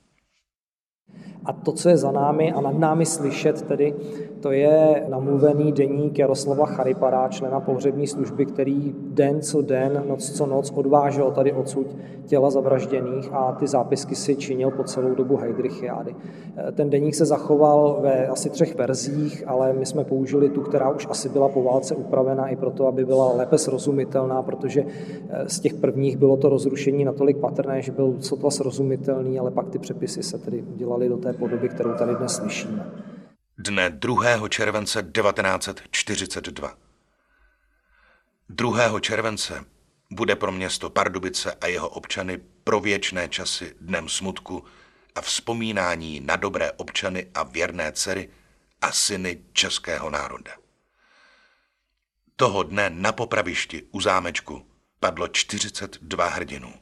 [1.46, 3.94] A to, co je za námi a nad námi slyšet tedy,
[4.40, 10.46] to je namluvený deník Jaroslava Charipara, člena pohřební služby, který den co den, noc co
[10.46, 11.88] noc odvážel tady odsud
[12.26, 16.16] těla zavražděných a ty zápisky si činil po celou dobu Heidrichiády.
[16.72, 21.08] Ten deník se zachoval ve asi třech verzích, ale my jsme použili tu, která už
[21.10, 24.86] asi byla po válce upravena i proto, aby byla lépe srozumitelná, protože
[25.30, 29.70] eh, z těch prvních bylo to rozrušení natolik patrné, že byl sotva srozumitelný, ale pak
[29.70, 32.86] ty přepisy se tedy udělaly do té podoby, kterou tady dnes slyšíme.
[33.62, 34.50] Dne 2.
[34.50, 36.78] července 1942.
[38.50, 39.00] 2.
[39.00, 39.66] července
[40.12, 44.66] bude pro město Pardubice a jeho občany pro věčné časy dnem smutku
[45.16, 48.30] a vzpomínání na dobré občany a věrné dcery
[48.82, 50.52] a syny českého národa.
[52.36, 54.66] Toho dne na popravišti u zámečku
[55.00, 56.74] padlo 42 hrdinů,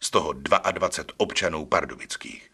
[0.00, 2.50] z toho 22 občanů pardubických.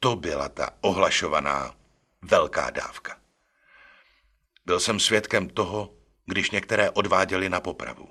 [0.00, 1.78] To byla ta ohlašovaná
[2.22, 3.20] velká dávka.
[4.66, 5.94] Byl jsem svědkem toho,
[6.26, 8.08] když některé odváděli na popravu.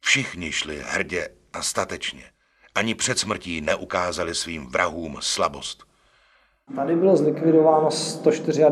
[0.00, 2.32] Všichni šli hrdě a statečně.
[2.74, 5.85] Ani před smrtí neukázali svým vrahům slabost.
[6.74, 8.66] Tady bylo zlikvidováno 194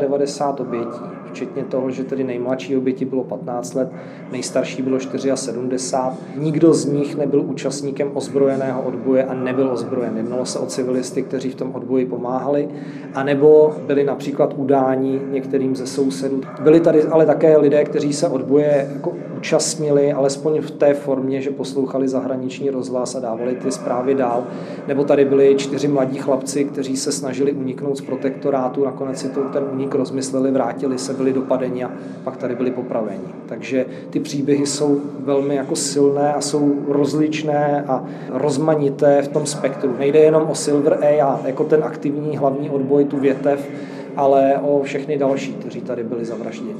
[0.59, 0.99] obětí,
[1.31, 3.89] včetně toho, že tedy nejmladší oběti bylo 15 let,
[4.31, 6.41] nejstarší bylo 74.
[6.43, 10.17] Nikdo z nich nebyl účastníkem ozbrojeného odboje a nebyl ozbrojen.
[10.17, 12.69] Jednalo se o civilisty, kteří v tom odboji pomáhali,
[13.13, 16.41] anebo byli například udáni některým ze sousedů.
[16.61, 21.51] Byli tady ale také lidé, kteří se odboje jako účastnili, alespoň v té formě, že
[21.51, 24.43] poslouchali zahraniční rozhlas a dávali ty zprávy dál.
[24.87, 29.41] Nebo tady byli čtyři mladí chlapci, kteří se snažili uniknout z protektorátu, nakonec si to
[29.41, 31.91] ten unik rozmysleli, vrátili se, byli dopadeni a
[32.23, 33.27] pak tady byli popraveni.
[33.45, 39.95] Takže ty příběhy jsou velmi jako silné a jsou rozličné a rozmanité v tom spektru.
[39.99, 43.69] Nejde jenom o Silver A jako ten aktivní hlavní odboj, tu větev,
[44.15, 46.75] ale o všechny další, kteří tady byli zavražděni.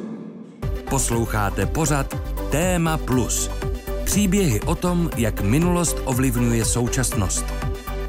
[0.90, 2.16] Posloucháte pořad
[2.52, 3.52] Téma Plus.
[4.06, 7.46] Příběhy o tom, jak minulost ovlivňuje současnost.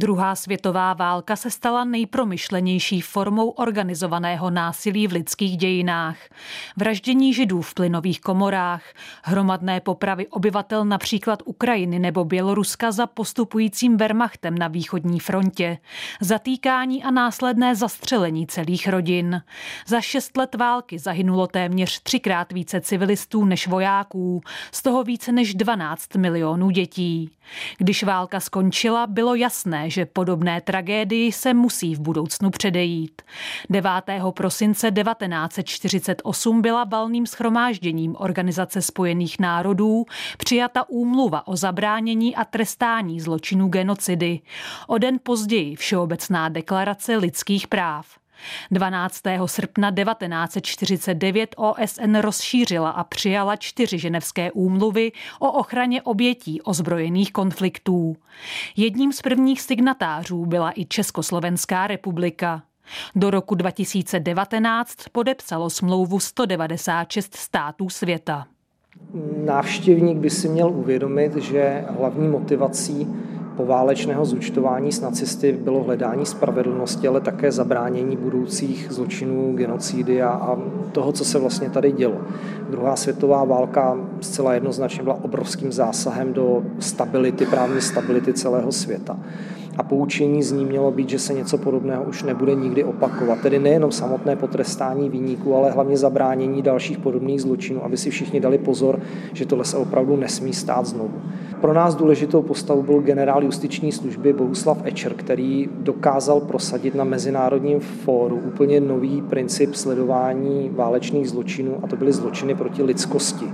[0.00, 6.16] Druhá světová válka se stala nejpromyšlenější formou organizovaného násilí v lidských dějinách.
[6.76, 8.82] Vraždění židů v plynových komorách,
[9.22, 15.78] hromadné popravy obyvatel například Ukrajiny nebo Běloruska za postupujícím Wehrmachtem na východní frontě,
[16.20, 19.42] zatýkání a následné zastřelení celých rodin.
[19.86, 24.40] Za šest let války zahynulo téměř třikrát více civilistů než vojáků,
[24.72, 27.30] z toho více než 12 milionů dětí.
[27.78, 33.22] Když válka skončila, bylo jasné, že podobné tragédii se musí v budoucnu předejít.
[33.70, 33.90] 9.
[34.30, 40.04] prosince 1948 byla valným schromážděním Organizace spojených národů
[40.38, 44.40] přijata úmluva o zabránění a trestání zločinů genocidy.
[44.86, 48.17] O den později Všeobecná deklarace lidských práv.
[48.70, 49.20] 12.
[49.46, 58.16] srpna 1949 OSN rozšířila a přijala čtyři ženevské úmluvy o ochraně obětí ozbrojených konfliktů.
[58.76, 62.62] Jedním z prvních signatářů byla i Československá republika.
[63.14, 68.46] Do roku 2019 podepsalo smlouvu 196 států světa.
[69.44, 73.08] Návštěvník by si měl uvědomit, že hlavní motivací
[73.58, 80.58] poválečného zúčtování s nacisty bylo hledání spravedlnosti, ale také zabránění budoucích zločinů, genocidy a, a
[80.92, 82.16] toho, co se vlastně tady dělo.
[82.70, 89.16] Druhá světová válka zcela jednoznačně byla obrovským zásahem do stability, právní stability celého světa
[89.78, 93.40] a poučení z ní mělo být, že se něco podobného už nebude nikdy opakovat.
[93.40, 98.58] Tedy nejenom samotné potrestání výniků, ale hlavně zabránění dalších podobných zločinů, aby si všichni dali
[98.58, 99.00] pozor,
[99.32, 101.14] že tohle se opravdu nesmí stát znovu.
[101.60, 107.80] Pro nás důležitou postavou byl generál justiční služby Bohuslav Ečer, který dokázal prosadit na mezinárodním
[107.80, 113.46] fóru úplně nový princip sledování válečných zločinů, a to byly zločiny proti lidskosti.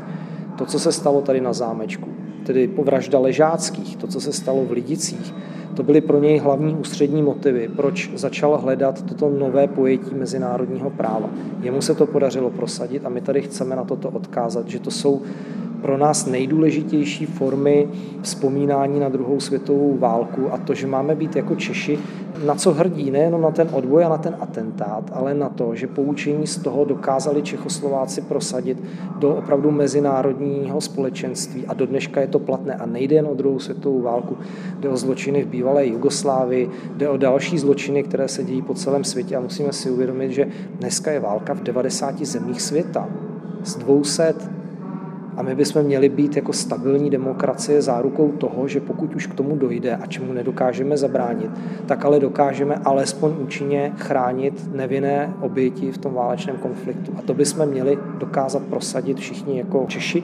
[0.59, 2.09] To, co se stalo tady na zámečku,
[2.47, 5.35] tedy povražda ležáckých, to, co se stalo v Lidicích,
[5.75, 11.31] to byly pro něj hlavní ústřední motivy, proč začal hledat toto nové pojetí mezinárodního práva.
[11.63, 15.23] Jemu se to podařilo prosadit a my tady chceme na toto odkázat, že to jsou
[15.85, 17.89] pro nás nejdůležitější formy
[18.23, 21.99] vzpomínání na druhou světovou válku a to, že máme být jako Češi
[22.47, 25.87] na co hrdí, nejenom na ten odboj a na ten atentát, ale na to, že
[25.87, 28.83] poučení z toho dokázali Čechoslováci prosadit
[29.19, 32.75] do opravdu mezinárodního společenství a do dneška je to platné.
[32.75, 34.37] A nejde jen o druhou světovou válku,
[34.81, 39.05] jde o zločiny v bývalé Jugoslávii, jde o další zločiny, které se dějí po celém
[39.05, 39.37] světě.
[39.37, 43.09] A musíme si uvědomit, že dneska je válka v 90 zemích světa.
[43.65, 44.35] Z 200
[45.37, 49.57] a my bychom měli být jako stabilní demokracie zárukou toho, že pokud už k tomu
[49.57, 51.51] dojde a čemu nedokážeme zabránit,
[51.87, 57.13] tak ale dokážeme alespoň účinně chránit nevinné oběti v tom válečném konfliktu.
[57.19, 60.23] A to bychom měli dokázat prosadit všichni jako Češi,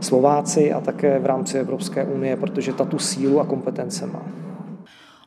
[0.00, 4.22] Slováci a také v rámci Evropské unie, protože ta tu sílu a kompetence má.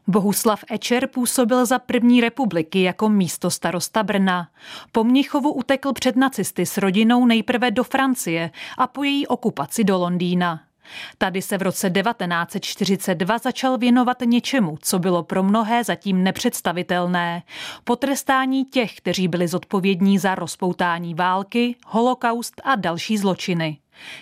[0.08, 4.48] Bohuslav Ečer působil za první republiky jako místo starosta Brna.
[4.92, 9.98] Po Mnichovu utekl před nacisty s rodinou nejprve do Francie a po její okupaci do
[9.98, 10.62] Londýna.
[11.18, 17.44] Tady se v roce 1942 začal věnovat něčemu, co bylo pro mnohé zatím nepředstavitelné.
[17.84, 23.78] Potrestání těch, kteří byli zodpovědní za rozpoutání války, holokaust a další zločiny.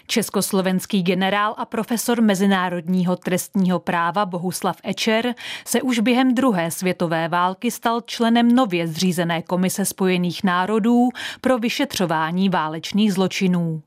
[0.07, 7.71] Československý generál a profesor mezinárodního trestního práva Bohuslav Ečer se už během druhé světové války
[7.71, 11.09] stal členem nově zřízené Komise spojených národů
[11.41, 13.81] pro vyšetřování válečných zločinů.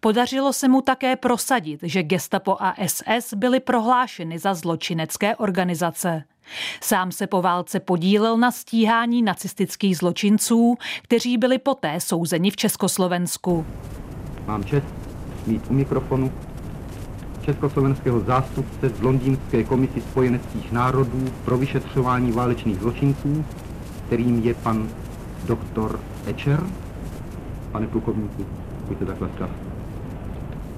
[0.00, 6.24] Podařilo se mu také prosadit, že gestapo a SS byly prohlášeny za zločinecké organizace.
[6.80, 13.66] Sám se po válce podílel na stíhání nacistických zločinců, kteří byli poté souzeni v Československu.
[14.46, 15.05] Mám čest
[15.46, 16.32] mít u mikrofonu
[17.42, 23.44] československého zástupce z Londýnské komisi spojeneckých národů pro vyšetřování válečných zločinců,
[24.06, 24.88] kterým je pan
[25.46, 26.62] doktor Ečer.
[27.72, 28.46] Pane plukovníku,
[28.88, 29.50] buďte takhle čas.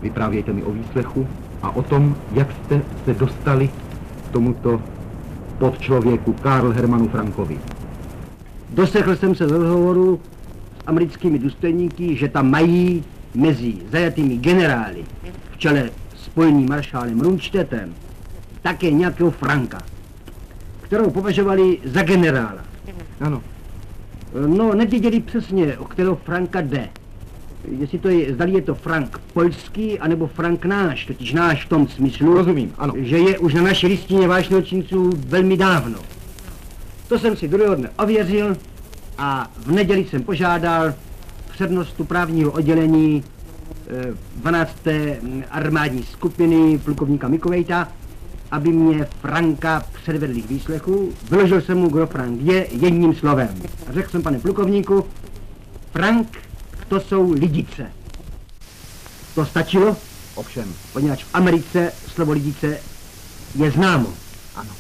[0.03, 1.27] Vyprávějte mi o výslechu
[1.63, 3.69] a o tom, jak jste se dostali
[4.29, 4.83] k tomuto
[5.59, 7.59] podčlověku Karl Hermanu Frankovi.
[8.71, 10.21] Doslechl jsem se z rozhovoru
[10.79, 13.05] s americkými důstojníky, že tam mají
[13.39, 15.05] mezi zajatými generály
[15.51, 17.95] v čele spojeným maršálem Runštetem
[18.63, 19.79] také nějakého Franka,
[20.81, 22.65] kterou považovali za generála.
[23.21, 23.43] Ano.
[24.47, 26.89] No, nevěděli přesně, o kterého Franka jde.
[27.79, 31.89] Jestli to je, zdali je to Frank polský, anebo Frank náš, totiž náš v tom
[31.89, 32.93] smyslu, Rozumím, ano.
[32.97, 35.99] že je už na naší listině vážného činců velmi dávno.
[37.09, 38.57] To jsem si druhého dne ověřil
[39.19, 40.95] a v neděli jsem požádal
[41.59, 43.25] přednostu právního oddělení
[44.37, 44.87] 12.
[44.87, 45.19] Eh,
[45.51, 47.89] armádní skupiny plukovníka Mikovejta,
[48.51, 51.13] aby mě Franka předvedli k výslechu.
[51.31, 53.49] Vyložil jsem mu, kdo Frank je, jedním slovem.
[53.89, 55.05] A řekl jsem, pane plukovníku,
[55.93, 56.39] Frank,
[56.89, 57.93] to jsou lidice.
[59.35, 59.97] To stačilo?
[60.35, 60.75] Ovšem.
[60.93, 62.79] Poněvadž v Americe slovo lidice
[63.55, 64.09] je známo.
[64.57, 64.71] Ano.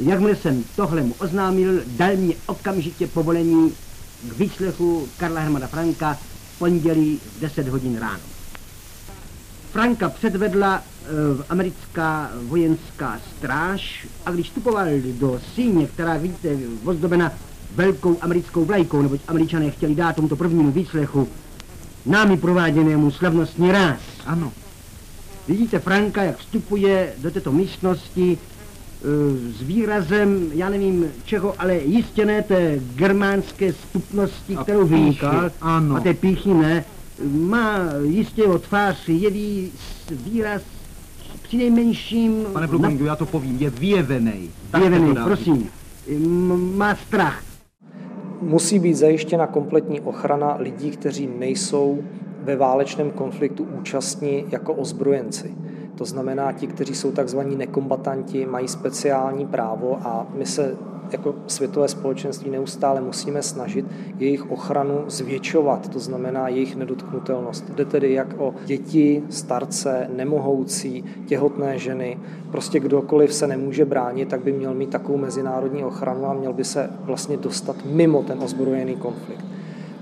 [0.00, 3.72] Jakmile jsem tohle mu oznámil, dal mi okamžitě povolení
[4.28, 6.14] k výslechu Karla Hermana Franka
[6.54, 8.22] v pondělí v 10 hodin ráno.
[9.72, 11.08] Franka předvedla e,
[11.48, 17.32] americká vojenská stráž a když vstupoval do síně, která vidíte ozdobena
[17.74, 21.28] velkou americkou vlajkou, neboť američané chtěli dát tomuto prvnímu výslechu
[22.06, 24.00] námi prováděnému slavnostní ráz.
[24.26, 24.52] Ano.
[25.48, 28.38] Vidíte Franka, jak vstupuje do této místnosti
[29.58, 34.88] s výrazem, já nevím čeho, ale jistě ne té germánské stupnosti, a kterou
[35.60, 35.96] ano.
[35.96, 36.84] a té píchy ne,
[37.30, 39.72] má jistě o tvář jeví
[40.10, 40.62] výraz
[41.42, 42.44] přinejmenším...
[42.52, 43.10] Pane plukovníku, na...
[43.10, 44.50] já to povím, je vyjevený.
[44.78, 45.68] Vyjevený, prosím.
[46.76, 47.42] Má strach.
[48.42, 52.02] Musí být zajištěna kompletní ochrana lidí, kteří nejsou
[52.42, 55.54] ve válečném konfliktu účastní jako ozbrojenci.
[55.94, 60.76] To znamená, ti, kteří jsou takzvaní nekombatanti, mají speciální právo a my se
[61.12, 63.86] jako světové společenství neustále musíme snažit
[64.18, 67.70] jejich ochranu zvětšovat, to znamená jejich nedotknutelnost.
[67.70, 72.18] Jde tedy jak o děti, starce, nemohoucí, těhotné ženy,
[72.50, 76.64] prostě kdokoliv se nemůže bránit, tak by měl mít takovou mezinárodní ochranu a měl by
[76.64, 79.44] se vlastně dostat mimo ten ozbrojený konflikt.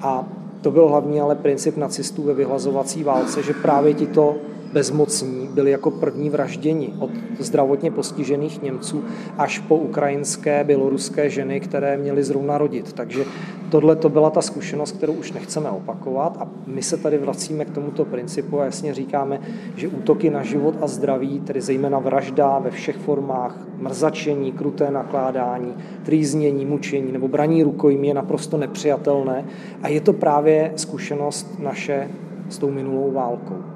[0.02, 0.28] A
[0.60, 4.36] to byl hlavní ale princip nacistů ve vyhlazovací válce, že právě tito
[4.72, 9.04] bezmocní byli jako první vražděni od zdravotně postižených Němců
[9.38, 12.92] až po ukrajinské, běloruské ženy, které měly zrovna rodit.
[12.92, 13.24] Takže
[13.70, 17.70] tohle to byla ta zkušenost, kterou už nechceme opakovat a my se tady vracíme k
[17.70, 19.40] tomuto principu a jasně říkáme,
[19.76, 25.74] že útoky na život a zdraví, tedy zejména vražda ve všech formách, mrzačení, kruté nakládání,
[26.02, 29.44] trýznění, mučení nebo braní rukojmí je naprosto nepřijatelné
[29.82, 32.08] a je to právě zkušenost naše
[32.48, 33.71] s tou minulou válkou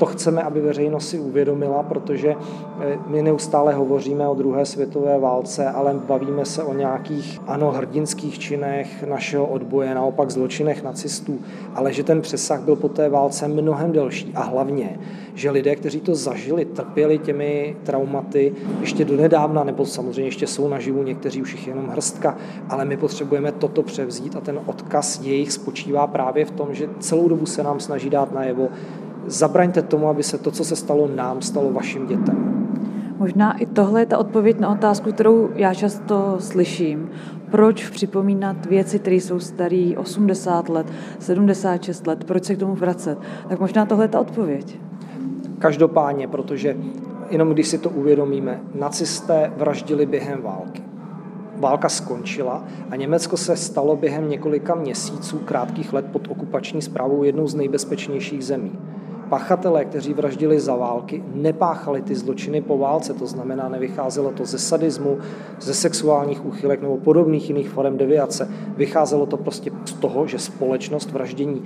[0.00, 2.34] to chceme, aby veřejnost si uvědomila, protože
[2.80, 8.38] eh, my neustále hovoříme o druhé světové válce, ale bavíme se o nějakých, ano, hrdinských
[8.38, 11.38] činech našeho odboje, naopak zločinech nacistů,
[11.74, 14.98] ale že ten přesah byl po té válce mnohem delší a hlavně,
[15.34, 20.68] že lidé, kteří to zažili, trpěli těmi traumaty ještě do nedávna, nebo samozřejmě ještě jsou
[20.68, 22.38] naživu, někteří už jich jenom hrstka,
[22.68, 27.28] ale my potřebujeme toto převzít a ten odkaz jejich spočívá právě v tom, že celou
[27.28, 28.68] dobu se nám snaží dát najevo,
[29.26, 32.50] zabraňte tomu, aby se to, co se stalo nám, stalo vašim dětem.
[33.18, 37.10] Možná i tohle je ta odpověď na otázku, kterou já často slyším.
[37.50, 40.86] Proč připomínat věci, které jsou staré 80 let,
[41.18, 43.18] 76 let, proč se k tomu vracet?
[43.48, 44.78] Tak možná tohle je ta odpověď.
[45.58, 46.76] Každopádně, protože
[47.30, 50.82] jenom když si to uvědomíme, nacisté vraždili během války.
[51.56, 57.46] Válka skončila a Německo se stalo během několika měsíců, krátkých let pod okupační zprávou jednou
[57.46, 58.78] z nejbezpečnějších zemí
[59.30, 64.58] pachatelé, kteří vraždili za války, nepáchali ty zločiny po válce, to znamená, nevycházelo to ze
[64.58, 65.18] sadismu,
[65.60, 68.48] ze sexuálních úchylek nebo podobných jiných forem deviace.
[68.76, 71.62] Vycházelo to prostě z toho, že společnost vraždění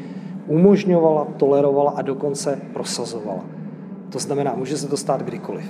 [0.46, 3.44] umožňovala, tolerovala a dokonce prosazovala.
[4.10, 5.64] To znamená, může se to stát kdykoliv.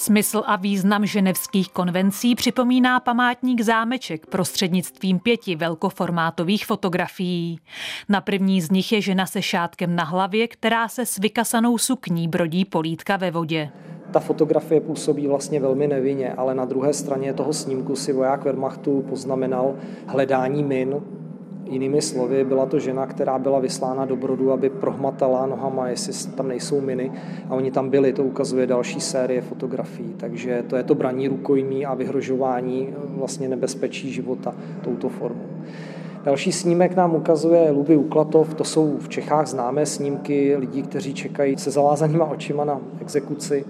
[0.00, 7.60] Smysl a význam ženevských konvencí připomíná památník zámeček prostřednictvím pěti velkoformátových fotografií.
[8.08, 12.28] Na první z nich je žena se šátkem na hlavě, která se s vykasanou sukní
[12.28, 13.70] brodí polítka ve vodě.
[14.10, 19.04] Ta fotografie působí vlastně velmi nevinně, ale na druhé straně toho snímku si voják Wehrmachtu
[19.08, 19.74] poznamenal
[20.06, 20.94] hledání min,
[21.70, 26.48] Jinými slovy, byla to žena, která byla vyslána do Brodu, aby prohmatala nohama, jestli tam
[26.48, 27.12] nejsou miny.
[27.48, 30.14] A oni tam byli, to ukazuje další série fotografií.
[30.16, 35.46] Takže to je to braní rukojmí a vyhrožování vlastně nebezpečí života touto formou.
[36.24, 41.58] Další snímek nám ukazuje Luby Uklatov, to jsou v Čechách známé snímky lidí, kteří čekají
[41.58, 43.64] se zavázanýma očima na exekuci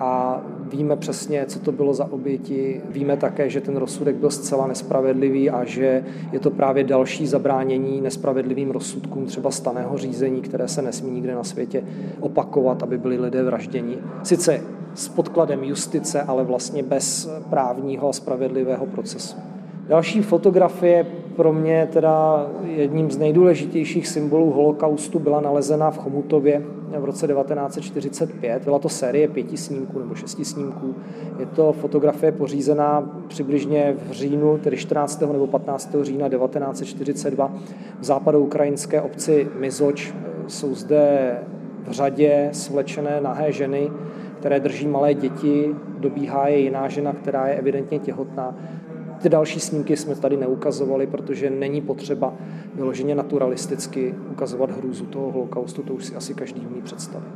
[0.00, 0.40] a
[0.72, 2.80] víme přesně, co to bylo za oběti.
[2.90, 8.00] Víme také, že ten rozsudek byl zcela nespravedlivý a že je to právě další zabránění
[8.00, 11.84] nespravedlivým rozsudkům třeba staného řízení, které se nesmí nikde na světě
[12.20, 13.98] opakovat, aby byli lidé vražděni.
[14.22, 14.60] Sice
[14.94, 19.53] s podkladem justice, ale vlastně bez právního a spravedlivého procesu.
[19.88, 21.06] Další fotografie
[21.36, 26.62] pro mě teda jedním z nejdůležitějších symbolů holokaustu byla nalezena v Chomutově
[26.98, 28.64] v roce 1945.
[28.64, 30.94] Byla to série pěti snímků nebo šesti snímků.
[31.38, 35.20] Je to fotografie pořízená přibližně v říjnu, tedy 14.
[35.20, 35.96] nebo 15.
[36.02, 37.52] října 1942
[38.00, 40.14] v západoukrajinské obci Mizoč.
[40.46, 41.36] Jsou zde
[41.88, 43.90] v řadě svlečené nahé ženy,
[44.38, 48.54] které drží malé děti, dobíhá je jiná žena, která je evidentně těhotná.
[49.24, 52.34] Ty další snímky jsme tady neukazovali, protože není potřeba
[52.74, 57.28] vyloženě naturalisticky ukazovat hrůzu toho holokaustu, to už si asi každý umí představit.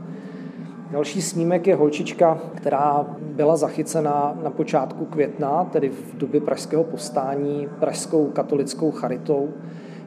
[0.90, 7.68] Další snímek je holčička, která byla zachycena na počátku května, tedy v době pražského povstání,
[7.80, 9.48] pražskou katolickou charitou.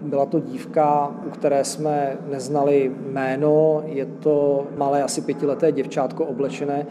[0.02, 3.84] Byla to dívka, u které jsme neznali jméno.
[3.86, 6.86] Je to malé, asi pětileté děvčátko oblečené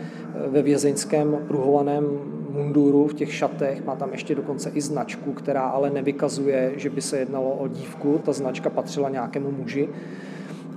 [0.47, 2.05] ve vězeňském pruhovaném
[2.51, 3.85] munduru v těch šatech.
[3.85, 8.21] Má tam ještě dokonce i značku, která ale nevykazuje, že by se jednalo o dívku.
[8.25, 9.89] Ta značka patřila nějakému muži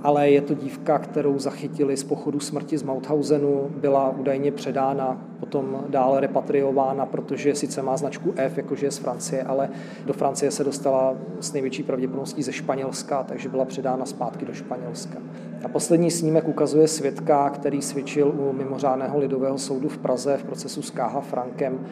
[0.04, 5.84] ale je to dívka, kterou zachytili z pochodu smrti z Mauthausenu, byla údajně předána, potom
[5.88, 9.70] dále repatriována, protože sice má značku F, jakože je z Francie, ale
[10.04, 15.18] do Francie se dostala s největší pravděpodobností ze Španělska, takže byla předána zpátky do Španělska.
[15.64, 20.82] A poslední snímek ukazuje svědka, který svědčil u mimořádného lidového soudu v Praze v procesu
[20.82, 21.20] s K.H.
[21.20, 21.86] Frankem.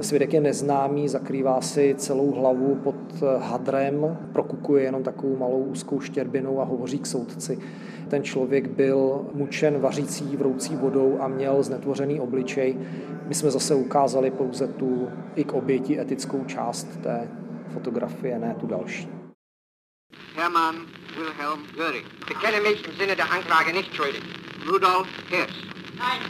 [0.00, 2.96] Svědek je neznámý, zakrývá si celou hlavu pod
[3.38, 7.58] hadrem, prokukuje jenom takovou malou úzkou štěrbinou a hovoří k soudci.
[8.08, 12.76] Ten člověk byl mučen vařící vroucí vodou a měl znetvořený obličej.
[13.26, 17.28] My jsme zase ukázali pouze tu i k oběti etickou část té
[17.68, 19.08] fotografie, ne tu další.
[20.36, 20.76] Hermann
[21.16, 22.04] Wilhelm Göring.
[22.28, 24.22] Bekenne mich im Sinne der Anklage nicht schuldig.
[24.68, 25.58] Rudolf Hirsch.
[25.98, 26.20] Nein.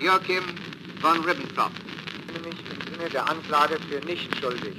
[0.00, 0.44] Joachim
[1.00, 1.72] von Ribbentrop.
[2.26, 4.76] Bekenne mich im Sinne der Anklage für nicht schuldig.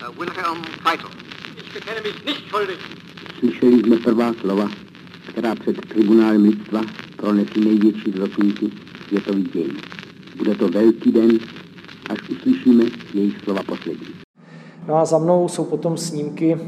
[0.00, 1.10] Uh, Wilhelm Keitel.
[1.56, 2.78] Ich bekenne mich nicht schuldig.
[3.38, 4.70] Slyšeli jsme prvá slova,
[5.28, 6.80] která před tribunálem lidstva
[7.16, 8.70] pronesí největší zločinci
[9.08, 9.76] světový dějin.
[10.36, 11.30] Bude to velký den,
[12.10, 12.84] až uslyšíme
[13.14, 14.06] jejich slova poslední.
[14.88, 16.58] No a za mnou jsou potom snímky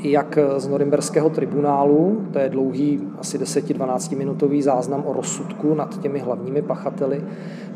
[0.00, 6.18] jak z Norimberského tribunálu, to je dlouhý asi 10-12 minutový záznam o rozsudku nad těmi
[6.18, 7.24] hlavními pachateli,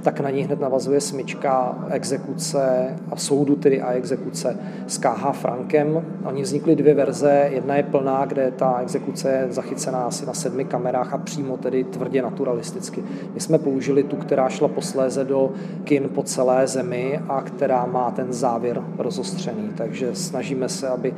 [0.03, 4.57] tak na ní hned navazuje smyčka exekuce a soudu tedy a exekuce
[4.87, 6.05] s KH Frankem.
[6.25, 10.65] Oni vznikly dvě verze, jedna je plná, kde ta exekuce je zachycená asi na sedmi
[10.65, 13.05] kamerách a přímo tedy tvrdě naturalisticky.
[13.35, 15.53] My jsme použili tu, která šla posléze do
[15.85, 21.15] kin po celé zemi a která má ten závěr rozostřený, takže snažíme se, aby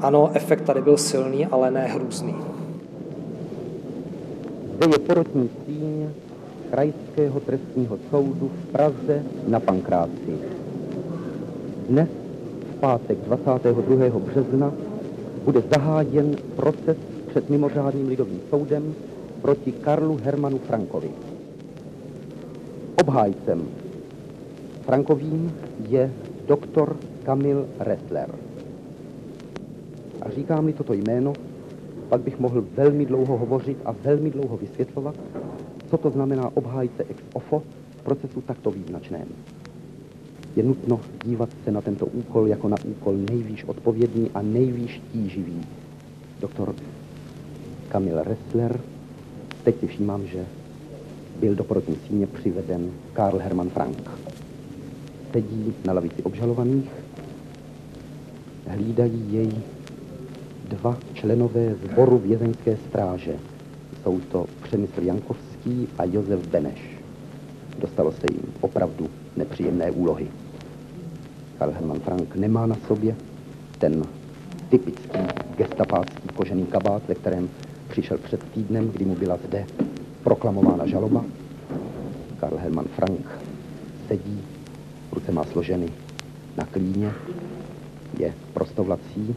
[0.00, 2.34] ano, efekt tady byl silný, ale ne hrůzný.
[4.76, 6.06] Zde je porotní síň
[6.70, 10.38] Krajského trestního soudu v Praze na Pankráci.
[11.88, 12.08] Dnes,
[12.70, 14.18] v pátek 22.
[14.18, 14.72] března,
[15.44, 16.96] bude zahájen proces
[17.26, 18.94] před mimořádným lidovým soudem
[19.42, 21.10] proti Karlu Hermanu Frankovi.
[23.00, 23.68] Obhájcem
[24.82, 25.52] Frankovým
[25.88, 26.12] je
[26.46, 28.47] doktor Kamil Ressler.
[30.28, 31.32] A říkám-li toto jméno,
[32.08, 35.14] pak bych mohl velmi dlouho hovořit a velmi dlouho vysvětlovat,
[35.90, 37.62] co to znamená obhájce ex ofo
[37.98, 39.28] v procesu takto význačném.
[40.56, 45.60] Je nutno dívat se na tento úkol jako na úkol nejvýš odpovědný a nejvýš tíživý.
[46.40, 46.74] Doktor
[47.88, 48.80] Kamil Ressler,
[49.64, 50.46] teď si všímám, že
[51.40, 54.10] byl do porotní síně přiveden Karl Hermann Frank.
[55.32, 56.90] Sedí na lavici obžalovaných,
[58.66, 59.52] hlídají jej
[60.68, 63.34] dva členové sboru vězeňské stráže.
[64.02, 66.80] Jsou to Přemysl Jankovský a Josef Beneš.
[67.78, 70.26] Dostalo se jim opravdu nepříjemné úlohy.
[71.58, 73.14] Karl Hermann Frank nemá na sobě
[73.78, 74.02] ten
[74.68, 75.18] typický
[75.56, 77.48] gestapácký kožený kabát, ve kterém
[77.88, 79.66] přišel před týdnem, kdy mu byla zde
[80.24, 81.24] proklamována žaloba.
[82.40, 83.38] Karl Hermann Frank
[84.08, 84.42] sedí,
[85.12, 85.88] ruce má složeny
[86.56, 87.12] na klíně,
[88.18, 89.36] je prostovlací,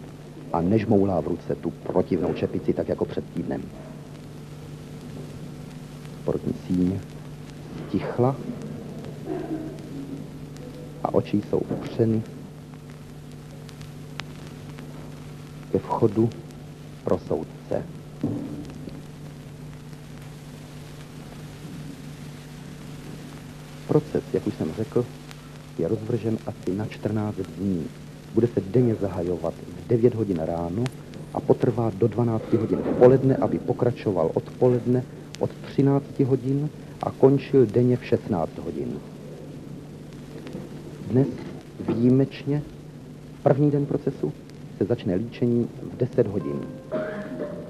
[0.53, 3.61] a nežmoulá v ruce tu protivnou čepici, tak jako před týdnem.
[6.21, 6.99] Sportní síň
[7.87, 8.35] stichla
[11.03, 12.21] a oči jsou upřeny
[15.71, 16.29] ke vchodu
[17.03, 17.83] pro soudce.
[23.87, 25.05] Proces, jak už jsem řekl,
[25.77, 27.87] je rozvržen asi na 14 dní
[28.33, 30.83] bude se denně zahajovat v 9 hodin ráno
[31.33, 35.03] a potrvá do 12 hodin v poledne, aby pokračoval odpoledne
[35.39, 36.69] od 13 hodin
[37.03, 38.99] a končil denně v 16 hodin.
[41.11, 41.27] Dnes
[41.87, 42.61] výjimečně
[43.43, 44.33] první den procesu
[44.77, 46.59] se začne líčení v 10 hodin.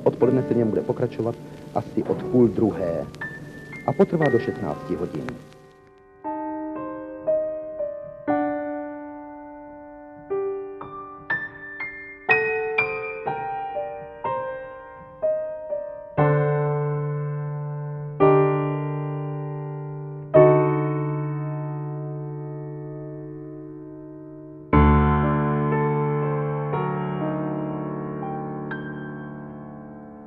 [0.03, 1.36] Odpoledne se něm bude pokračovat
[1.76, 3.05] asi od půl druhé
[3.88, 5.26] a potrvá do 16 hodin.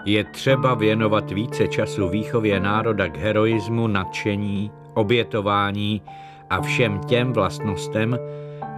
[0.06, 6.02] Je třeba věnovat více času výchově národa k heroismu, nadšení, obětování
[6.50, 8.18] a všem těm vlastnostem,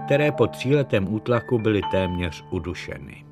[0.06, 3.24] které po tříletém útlaku byly téměř udušeny.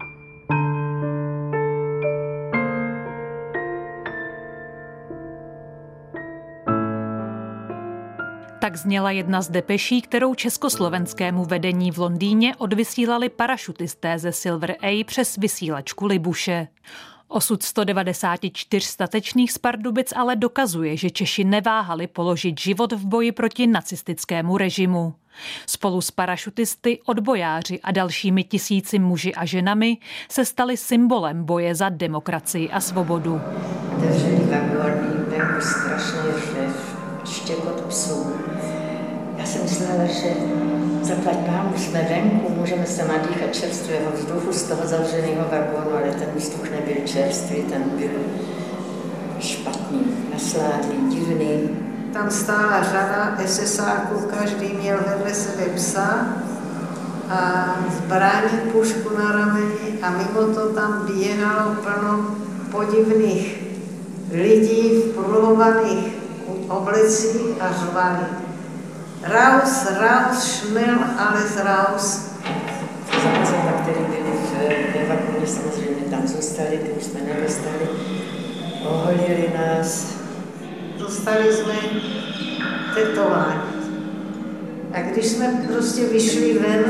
[8.61, 15.05] Tak zněla jedna z depeší, kterou československému vedení v Londýně odvysílali parašutisté ze Silver A
[15.05, 16.69] přes vysílačku Libuše.
[17.29, 23.67] Osud 194 statečných z Pardubic ale dokazuje, že Češi neváhali položit život v boji proti
[23.67, 25.15] nacistickému režimu.
[25.67, 29.99] Spolu s parašutisty, odbojáři a dalšími tisíci muži a ženami
[30.29, 33.41] se stali symbolem boje za demokracii a svobodu.
[34.79, 36.75] Vagóny, strašně
[37.25, 38.35] štěkot psů.
[39.39, 40.29] Já jsem myslela, že
[41.03, 46.29] zaplať pánu jsme venku, můžeme se nadýchat čerstvého vzduchu z toho zavřeného vagónu, ale ten
[46.37, 48.11] vzduch nebyl čerstvý, ten byl
[49.41, 51.69] špatný, nasládlý, divný.
[52.13, 56.27] Tam stála řada SSáků, každý měl vedle sebe psa
[57.29, 57.65] a
[57.97, 62.37] zbraní, pušku na rameni a mimo to tam běhalo plno
[62.71, 63.63] podivných
[64.33, 66.15] lidí v pruhovaných
[66.69, 68.44] oblecích a řvali.
[69.27, 72.31] Raus, raus, schnell, alles raus.
[73.09, 74.23] Zvířata, které byly
[75.05, 77.89] v vakuně, samozřejmě tam zůstali, ty už jsme nedostali.
[78.85, 80.15] Oholili nás.
[80.99, 81.75] Dostali jsme
[82.95, 83.63] tetování.
[84.93, 86.85] A když jsme prostě vyšli ven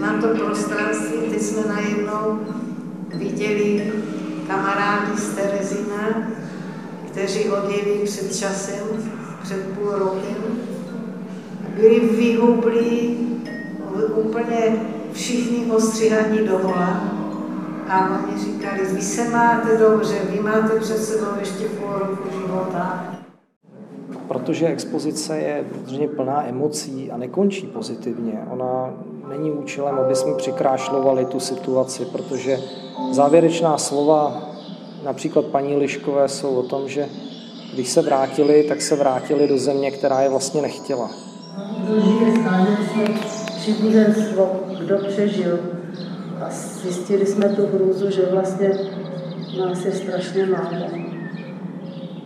[0.00, 2.40] na to prostranství, teď jsme najednou
[3.14, 3.92] viděli
[4.46, 6.28] kamarády z Terezina,
[7.10, 10.67] kteří odjeli před časem, před půl rokem
[11.80, 13.16] byli vyhublí,
[14.14, 14.76] úplně
[15.12, 17.00] všichni ostříhaní dohola.
[17.88, 23.14] A oni říkali, vy se máte dobře, vy máte před sebou ještě půl roku života.
[24.28, 28.46] Protože expozice je samozřejmě plná emocí a nekončí pozitivně.
[28.50, 28.94] Ona
[29.28, 32.58] není účelem, aby jsme přikrášlovali tu situaci, protože
[33.10, 34.42] závěrečná slova
[35.04, 37.06] například paní Liškové jsou o tom, že
[37.74, 41.27] když se vrátili, tak se vrátili do země, která je vlastně nechtěla
[41.96, 43.12] žije, stále se
[43.56, 45.58] příbuzenstvo, kdo přežil.
[46.40, 48.70] A zjistili jsme tu hrůzu, že vlastně
[49.60, 50.86] nás je strašně málo.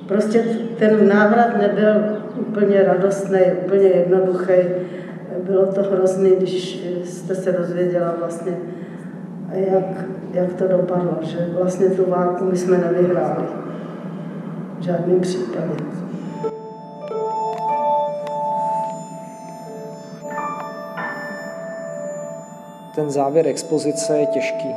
[0.09, 0.45] Prostě
[0.79, 4.53] ten návrat nebyl úplně radostný, úplně jednoduchý.
[5.47, 8.57] Bylo to hrozný, když jste se dozvěděla vlastně,
[9.53, 9.85] jak,
[10.33, 13.45] jak to dopadlo, že vlastně tu válku my jsme nevyhráli.
[14.79, 16.02] V žádném případě.
[22.95, 24.69] Ten závěr expozice je těžký.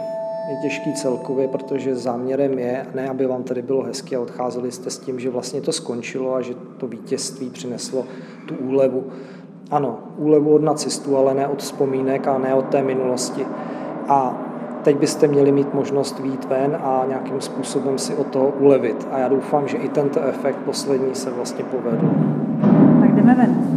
[0.50, 4.90] Je těžký celkově, protože záměrem je, ne aby vám tady bylo hezky a odcházeli jste
[4.90, 8.06] s tím, že vlastně to skončilo a že to vítězství přineslo
[8.46, 9.04] tu úlevu.
[9.72, 13.46] Ano, úlevu od nacistů, ale ne od vzpomínek a ne od té minulosti.
[14.08, 14.42] A
[14.84, 19.08] teď byste měli mít možnost výjít ven a nějakým způsobem si od toho ulevit.
[19.12, 22.10] A já doufám, že i tento efekt poslední se vlastně povedl.
[23.02, 23.75] Tak jdeme ven.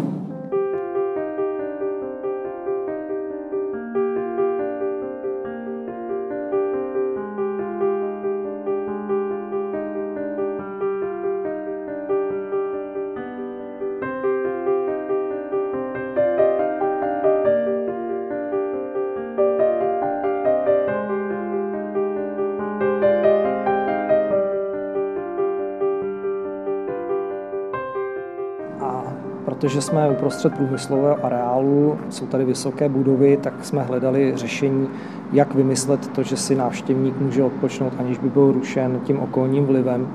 [29.68, 34.88] Protože jsme uprostřed průmyslového areálu, jsou tady vysoké budovy, tak jsme hledali řešení,
[35.32, 40.08] jak vymyslet to, že si návštěvník může odpočnout, aniž by byl rušen tím okolním vlivem.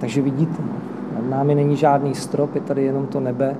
[0.00, 0.72] Takže vidíte, no,
[1.14, 3.56] nad námi není žádný strop, je tady jenom to nebe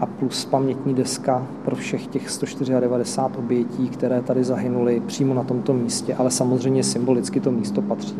[0.00, 5.72] a plus pamětní deska pro všech těch 194 obětí, které tady zahynuly přímo na tomto
[5.72, 8.16] místě, ale samozřejmě symbolicky to místo patří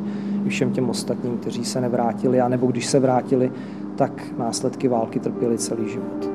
[0.47, 3.53] i všem těm ostatním, kteří se nevrátili, anebo když se vrátili,
[3.97, 6.30] tak následky války trpěli celý život.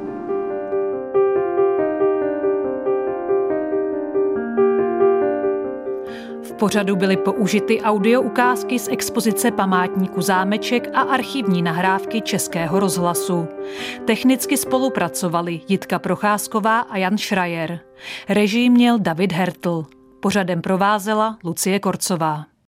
[6.55, 13.47] Pořadu byly použity audio ukázky z expozice památníku zámeček a archivní nahrávky Českého rozhlasu.
[14.05, 17.79] Technicky spolupracovali Jitka Procházková a Jan Schreier.
[18.29, 19.85] Režim měl David Hertl.
[20.19, 22.54] Pořadem provázela Lucie Korcová.